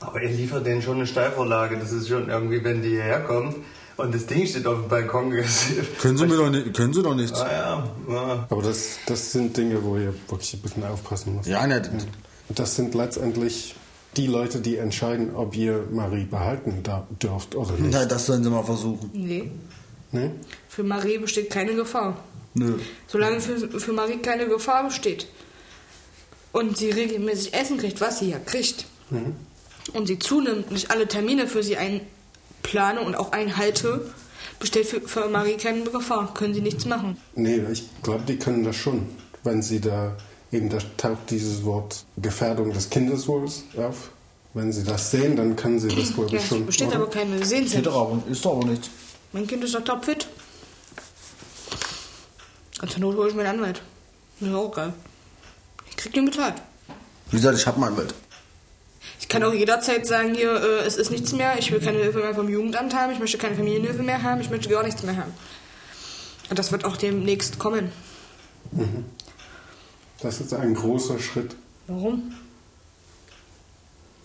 Aber 0.00 0.22
ihr 0.22 0.30
liefert 0.30 0.64
denen 0.64 0.82
schon 0.82 0.96
eine 0.96 1.06
Steilvorlage. 1.06 1.76
Das 1.78 1.92
ist 1.92 2.08
schon 2.08 2.28
irgendwie, 2.28 2.62
wenn 2.62 2.82
die 2.82 2.90
hierher 2.90 3.20
kommen 3.20 3.64
und 3.96 4.14
das 4.14 4.26
Ding 4.26 4.46
steht 4.46 4.66
auf 4.66 4.78
dem 4.80 4.88
Balkon. 4.88 5.30
Können 6.00 6.16
Sie, 6.16 6.26
mir 6.26 6.36
doch 6.36 6.50
nicht, 6.50 6.74
können 6.74 6.92
Sie 6.92 7.02
doch 7.02 7.14
nichts. 7.14 7.38
Ah 7.38 7.52
ja, 7.52 7.90
ja. 8.08 8.46
Aber 8.48 8.62
das, 8.62 8.98
das 9.06 9.32
sind 9.32 9.56
Dinge, 9.56 9.82
wo 9.82 9.96
ihr 9.96 10.14
wirklich 10.28 10.54
ein 10.54 10.60
bisschen 10.60 10.84
aufpassen 10.84 11.36
müsst. 11.36 11.48
Ja, 11.48 11.66
nicht. 11.66 11.90
Das 12.48 12.76
sind 12.76 12.94
letztendlich 12.94 13.74
die 14.16 14.26
Leute, 14.26 14.60
die 14.60 14.76
entscheiden, 14.76 15.34
ob 15.34 15.56
ihr 15.56 15.86
Marie 15.90 16.24
behalten 16.24 16.82
dürft 17.22 17.54
oder 17.54 17.72
nicht. 17.72 17.92
Na, 17.92 18.04
das 18.04 18.26
sollen 18.26 18.42
Sie 18.42 18.50
mal 18.50 18.64
versuchen. 18.64 19.10
Nee. 19.12 19.50
Nee? 20.12 20.30
Für 20.68 20.82
Marie 20.82 21.18
besteht 21.18 21.50
keine 21.50 21.74
Gefahr. 21.74 22.16
Nö. 22.54 22.78
Solange 23.06 23.40
für, 23.40 23.80
für 23.80 23.92
Marie 23.92 24.18
keine 24.18 24.48
Gefahr 24.48 24.84
besteht 24.84 25.28
und 26.52 26.76
sie 26.76 26.90
regelmäßig 26.90 27.54
Essen 27.54 27.78
kriegt, 27.78 28.00
was 28.00 28.18
sie 28.18 28.30
ja 28.30 28.38
kriegt, 28.38 28.86
und 29.92 30.06
sie 30.06 30.18
zunimmt 30.18 30.70
und 30.70 30.76
ich 30.76 30.90
alle 30.90 31.06
Termine 31.06 31.46
für 31.46 31.62
sie 31.62 31.76
einplane 31.76 33.00
und 33.00 33.14
auch 33.14 33.32
einhalte, 33.32 34.10
besteht 34.58 34.86
für, 34.86 35.00
für 35.00 35.28
Marie 35.28 35.56
keine 35.56 35.82
Gefahr. 35.84 36.34
Können 36.34 36.54
sie 36.54 36.60
nichts 36.60 36.84
machen. 36.84 37.16
Nee, 37.34 37.62
ich 37.72 37.88
glaube, 38.02 38.24
die 38.26 38.36
können 38.36 38.64
das 38.64 38.76
schon. 38.76 39.06
Wenn 39.42 39.62
sie 39.62 39.80
da, 39.80 40.16
eben 40.52 40.68
da 40.68 40.78
taucht 40.96 41.30
dieses 41.30 41.64
Wort 41.64 42.04
Gefährdung 42.16 42.72
des 42.72 42.90
Kindeswohls 42.90 43.64
auf. 43.76 44.10
Wenn 44.52 44.72
sie 44.72 44.82
das 44.82 45.10
sehen, 45.12 45.36
dann 45.36 45.54
können 45.54 45.78
sie 45.78 45.88
das, 45.88 46.12
glaube 46.12 46.34
Ja, 46.34 46.40
schon. 46.40 46.66
besteht 46.66 46.88
oder? 46.88 46.96
aber 46.96 47.10
keine 47.10 47.44
Steht 47.44 47.86
aber, 47.86 48.20
ist 48.28 48.44
doch 48.44 48.56
aber 48.56 48.66
nichts. 48.66 48.90
Mein 49.32 49.46
Kind 49.46 49.62
ist 49.62 49.74
doch 49.76 49.84
topfit. 49.84 50.26
Und 52.82 52.90
zur 52.90 53.00
Not 53.00 53.16
hole 53.16 53.28
ich 53.28 53.34
mir 53.34 53.42
einen 53.42 53.60
Anwalt. 53.60 53.82
Ist 54.40 54.52
auch 54.52 54.72
geil. 54.74 54.92
Ich 55.88 55.96
krieg 55.96 56.12
den 56.14 56.24
bezahlt. 56.24 56.54
Wie 57.30 57.36
gesagt, 57.36 57.58
ich 57.58 57.66
hab 57.66 57.76
mal 57.78 57.90
mit. 57.92 58.12
Ich 59.20 59.28
kann 59.28 59.44
auch 59.44 59.52
jederzeit 59.52 60.04
sagen, 60.06 60.34
hier, 60.34 60.50
äh, 60.52 60.86
es 60.86 60.96
ist 60.96 61.10
nichts 61.12 61.30
mehr, 61.32 61.56
ich 61.58 61.70
will 61.70 61.78
keine 61.78 61.98
Hilfe 61.98 62.18
mehr 62.18 62.34
vom 62.34 62.48
Jugendamt 62.48 62.92
haben, 62.94 63.12
ich 63.12 63.20
möchte 63.20 63.38
keine 63.38 63.54
Familienhilfe 63.54 64.02
mehr 64.02 64.22
haben, 64.22 64.40
ich 64.40 64.50
möchte 64.50 64.68
gar 64.68 64.82
nichts 64.82 65.02
mehr 65.04 65.16
haben. 65.16 65.32
Und 66.48 66.58
das 66.58 66.72
wird 66.72 66.84
auch 66.84 66.96
demnächst 66.96 67.58
kommen. 67.60 67.92
Das 70.22 70.40
ist 70.40 70.52
ein 70.52 70.74
großer 70.74 71.18
Schritt. 71.18 71.56
Warum? 71.86 72.34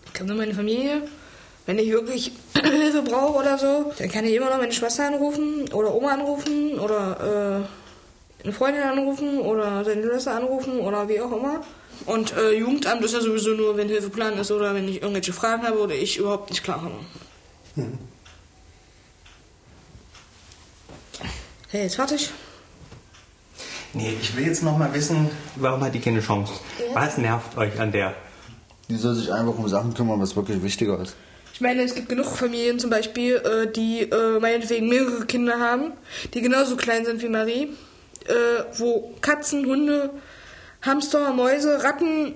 Ich 0.06 0.14
kann 0.14 0.28
nur 0.28 0.36
meine 0.36 0.54
Familie, 0.54 1.08
wenn 1.66 1.80
ich 1.80 1.90
wirklich 1.90 2.32
Hilfe 2.54 3.02
brauche 3.02 3.40
oder 3.40 3.58
so, 3.58 3.92
dann 3.98 4.10
kann 4.10 4.26
ich 4.26 4.34
immer 4.34 4.50
noch 4.50 4.58
meine 4.58 4.72
Schwester 4.72 5.08
anrufen 5.08 5.72
oder 5.74 5.94
Oma 5.94 6.14
anrufen 6.14 6.80
oder 6.80 7.66
äh, 8.42 8.44
eine 8.44 8.54
Freundin 8.54 8.84
anrufen 8.84 9.40
oder 9.40 9.84
seine 9.84 10.04
Schwester 10.04 10.36
anrufen 10.36 10.80
oder 10.80 11.08
wie 11.10 11.20
auch 11.22 11.32
immer. 11.32 11.62
Und 12.06 12.36
äh, 12.36 12.52
Jugendamt 12.52 13.04
ist 13.04 13.14
ja 13.14 13.22
sowieso 13.22 13.52
nur, 13.52 13.78
wenn 13.78 13.88
Hilfeplan 13.88 14.38
ist 14.38 14.52
oder 14.52 14.76
wenn 14.76 14.88
ich 14.88 15.02
irgendwelche 15.02 15.34
Fragen 15.34 15.64
habe 15.64 15.80
oder 15.80 15.96
ich 15.96 16.18
überhaupt 16.18 16.50
nicht 16.50 16.64
klarkomme. 16.64 17.00
Hey, 21.70 21.84
jetzt 21.84 21.96
fertig? 21.96 22.30
Nee, 23.96 24.14
ich 24.22 24.36
will 24.36 24.46
jetzt 24.46 24.62
noch 24.62 24.78
mal 24.78 24.94
wissen, 24.94 25.30
warum 25.56 25.82
hat 25.82 25.96
die 25.96 26.02
keine 26.02 26.20
Chance? 26.20 26.54
Was 26.94 27.18
nervt 27.18 27.58
euch 27.58 27.80
an 27.80 27.94
der? 27.94 28.14
Die 28.90 28.98
soll 28.98 29.16
sich 29.16 29.32
einfach 29.32 29.58
um 29.58 29.68
Sachen 29.70 29.94
kümmern, 29.94 30.20
was 30.20 30.36
wirklich 30.36 30.62
wichtiger 30.62 31.00
ist. 31.00 31.16
Ich 31.54 31.62
meine, 31.62 31.82
es 31.84 31.96
gibt 31.96 32.10
genug 32.10 32.26
Familien 32.26 32.78
zum 32.78 32.90
Beispiel, 32.90 33.38
äh, 33.38 33.72
die 33.72 34.02
äh, 34.02 34.40
meinetwegen 34.42 34.90
mehrere 34.90 35.26
Kinder 35.26 35.60
haben, 35.60 35.94
die 36.34 36.42
genauso 36.42 36.76
klein 36.76 37.06
sind 37.06 37.22
wie 37.22 37.30
Marie, 37.30 37.70
äh, 38.28 38.34
wo 38.78 39.14
Katzen, 39.22 39.66
Hunde, 39.66 40.10
Hamster, 40.82 41.32
Mäuse, 41.32 41.82
Ratten, 41.82 42.34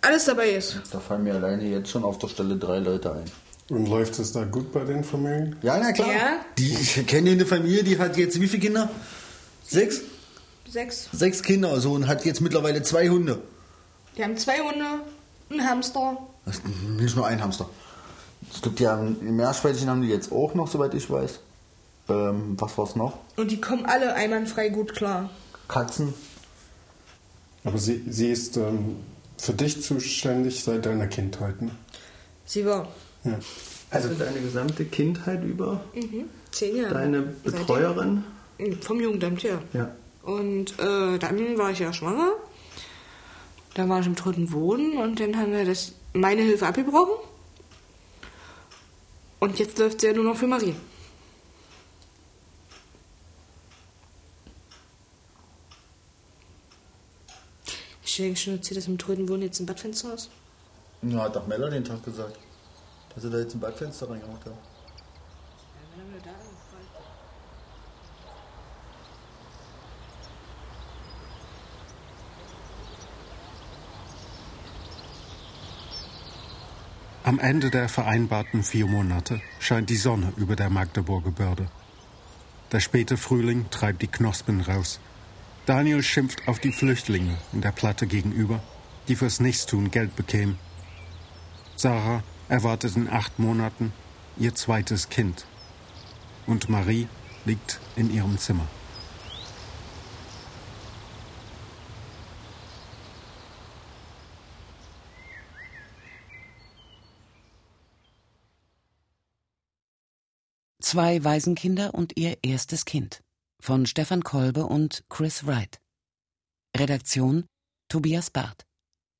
alles 0.00 0.24
dabei 0.24 0.52
ist. 0.52 0.80
Da 0.90 0.98
fallen 0.98 1.24
mir 1.24 1.34
alleine 1.34 1.62
jetzt 1.64 1.90
schon 1.90 2.04
auf 2.04 2.16
der 2.16 2.28
Stelle 2.28 2.56
drei 2.56 2.78
Leute 2.78 3.12
ein. 3.12 3.24
Und 3.68 3.86
läuft 3.86 4.18
es 4.18 4.32
da 4.32 4.44
gut 4.44 4.72
bei 4.72 4.84
den 4.84 5.04
Familien? 5.04 5.56
Ja, 5.60 5.78
na 5.78 5.92
klar. 5.92 6.08
Ja? 6.10 6.40
Die, 6.56 6.72
ich 6.72 7.06
kenne 7.06 7.32
eine 7.32 7.44
Familie, 7.44 7.84
die 7.84 7.98
hat 7.98 8.16
jetzt 8.16 8.40
wie 8.40 8.48
viele 8.48 8.62
Kinder? 8.62 8.90
Sechs? 9.66 10.00
Sechs. 10.70 11.08
Sechs 11.12 11.42
Kinder, 11.42 11.80
so 11.80 11.92
und 11.92 12.06
hat 12.06 12.24
jetzt 12.24 12.40
mittlerweile 12.40 12.82
zwei 12.82 13.08
Hunde. 13.08 13.40
Die 14.16 14.22
haben 14.24 14.36
zwei 14.36 14.58
Hunde, 14.60 14.84
einen 15.50 15.68
Hamster. 15.68 16.16
Das 16.44 16.60
nicht 16.96 17.16
nur 17.16 17.26
ein 17.26 17.42
Hamster. 17.42 17.68
Es 18.52 18.62
gibt 18.62 18.80
ja 18.80 18.98
im 18.98 19.36
Meerschweinchen 19.36 19.88
haben 19.88 20.02
die 20.02 20.08
jetzt 20.08 20.32
auch 20.32 20.54
noch, 20.54 20.68
soweit 20.68 20.94
ich 20.94 21.10
weiß. 21.10 21.40
Ähm, 22.08 22.56
was 22.58 22.76
war's 22.78 22.96
noch? 22.96 23.18
Und 23.36 23.50
die 23.50 23.60
kommen 23.60 23.84
alle 23.86 24.14
einwandfrei 24.14 24.68
gut 24.68 24.94
klar. 24.94 25.30
Katzen. 25.68 26.14
Aber 27.64 27.78
sie, 27.78 28.02
sie 28.08 28.30
ist 28.30 28.56
ähm, 28.56 28.96
für 29.38 29.52
dich 29.52 29.82
zuständig 29.82 30.62
seit 30.64 30.86
deiner 30.86 31.06
Kindheit, 31.06 31.60
ne? 31.62 31.70
Sie 32.46 32.64
war 32.64 32.88
Ja. 33.24 33.38
Also 33.90 34.08
deine 34.14 34.40
gesamte 34.40 34.84
Kindheit 34.84 35.42
über? 35.44 35.80
zehn 36.52 36.76
Jahre. 36.76 36.94
Deine 36.94 37.22
Betreuerin? 37.22 38.24
Vom 38.82 39.00
Jugendamt, 39.00 39.42
ja. 39.42 39.60
Ja. 39.72 39.90
Und 40.22 40.78
äh, 40.78 41.18
dann 41.18 41.58
war 41.58 41.70
ich 41.70 41.78
ja 41.78 41.92
schwanger. 41.92 42.32
Dann 43.74 43.88
war 43.88 44.00
ich 44.00 44.06
im 44.06 44.14
dritten 44.14 44.52
Wohnen 44.52 44.98
und 44.98 45.20
dann 45.20 45.36
haben 45.36 45.52
wir 45.52 45.64
das, 45.64 45.92
meine 46.12 46.42
Hilfe 46.42 46.66
abgebrochen. 46.66 47.14
Und 49.38 49.58
jetzt 49.58 49.78
läuft 49.78 50.00
sie 50.00 50.08
ja 50.08 50.12
nur 50.12 50.24
noch 50.24 50.36
für 50.36 50.46
Marie. 50.46 50.74
Ich 58.04 58.16
denke 58.16 58.38
schon 58.38 58.54
erzählt, 58.54 58.78
dass 58.78 58.88
im 58.88 58.98
dritten 58.98 59.28
Wohnen 59.28 59.42
jetzt 59.42 59.60
ein 59.60 59.66
Badfenster 59.66 60.12
ist. 60.12 60.30
Ja, 61.02 61.22
hat 61.22 61.36
doch 61.36 61.46
Mella 61.46 61.70
den 61.70 61.84
Tag 61.84 62.04
gesagt. 62.04 62.36
Dass 63.14 63.24
er 63.24 63.30
da 63.30 63.38
jetzt 63.38 63.54
ein 63.54 63.60
Badfenster 63.60 64.10
reingemacht 64.10 64.44
hat. 64.44 64.52
Am 77.30 77.38
Ende 77.38 77.70
der 77.70 77.88
vereinbarten 77.88 78.64
vier 78.64 78.86
Monate 78.86 79.40
scheint 79.60 79.88
die 79.88 79.94
Sonne 79.94 80.32
über 80.36 80.56
der 80.56 80.68
Magdeburger 80.68 81.30
Börde. 81.30 81.70
Der 82.72 82.80
späte 82.80 83.16
Frühling 83.16 83.66
treibt 83.70 84.02
die 84.02 84.08
Knospen 84.08 84.60
raus. 84.60 84.98
Daniel 85.64 86.02
schimpft 86.02 86.48
auf 86.48 86.58
die 86.58 86.72
Flüchtlinge 86.72 87.38
in 87.52 87.60
der 87.60 87.70
Platte 87.70 88.08
gegenüber, 88.08 88.60
die 89.06 89.14
fürs 89.14 89.38
Nichtstun 89.38 89.92
Geld 89.92 90.16
bekämen. 90.16 90.58
Sarah 91.76 92.24
erwartet 92.48 92.96
in 92.96 93.08
acht 93.08 93.38
Monaten 93.38 93.92
ihr 94.36 94.56
zweites 94.56 95.08
Kind. 95.08 95.46
Und 96.48 96.68
Marie 96.68 97.06
liegt 97.44 97.78
in 97.94 98.12
ihrem 98.12 98.38
Zimmer. 98.38 98.66
Zwei 110.90 111.22
Waisenkinder 111.22 111.94
und 111.94 112.16
ihr 112.16 112.38
erstes 112.42 112.84
Kind 112.84 113.22
von 113.60 113.86
Stefan 113.86 114.24
Kolbe 114.24 114.66
und 114.66 115.04
Chris 115.08 115.46
Wright. 115.46 115.80
Redaktion 116.76 117.46
Tobias 117.88 118.30
Barth. 118.30 118.66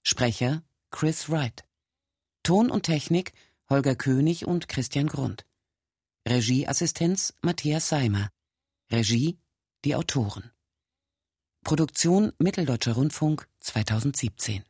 Sprecher 0.03 0.65
Chris 0.91 1.31
Wright. 1.31 1.65
Ton 2.43 2.73
und 2.73 2.87
Technik 2.87 3.35
Holger 3.69 3.95
König 3.95 4.49
und 4.49 4.69
Christian 4.69 5.07
Grund. 5.07 5.47
Regieassistenz 6.27 7.35
Matthias 7.41 7.89
Seimer. 7.89 8.31
Regie 8.91 9.39
die 9.85 9.95
Autoren. 9.95 10.51
Produktion 11.63 12.33
Mitteldeutscher 12.41 12.95
Rundfunk 12.95 13.47
2017 13.61 14.65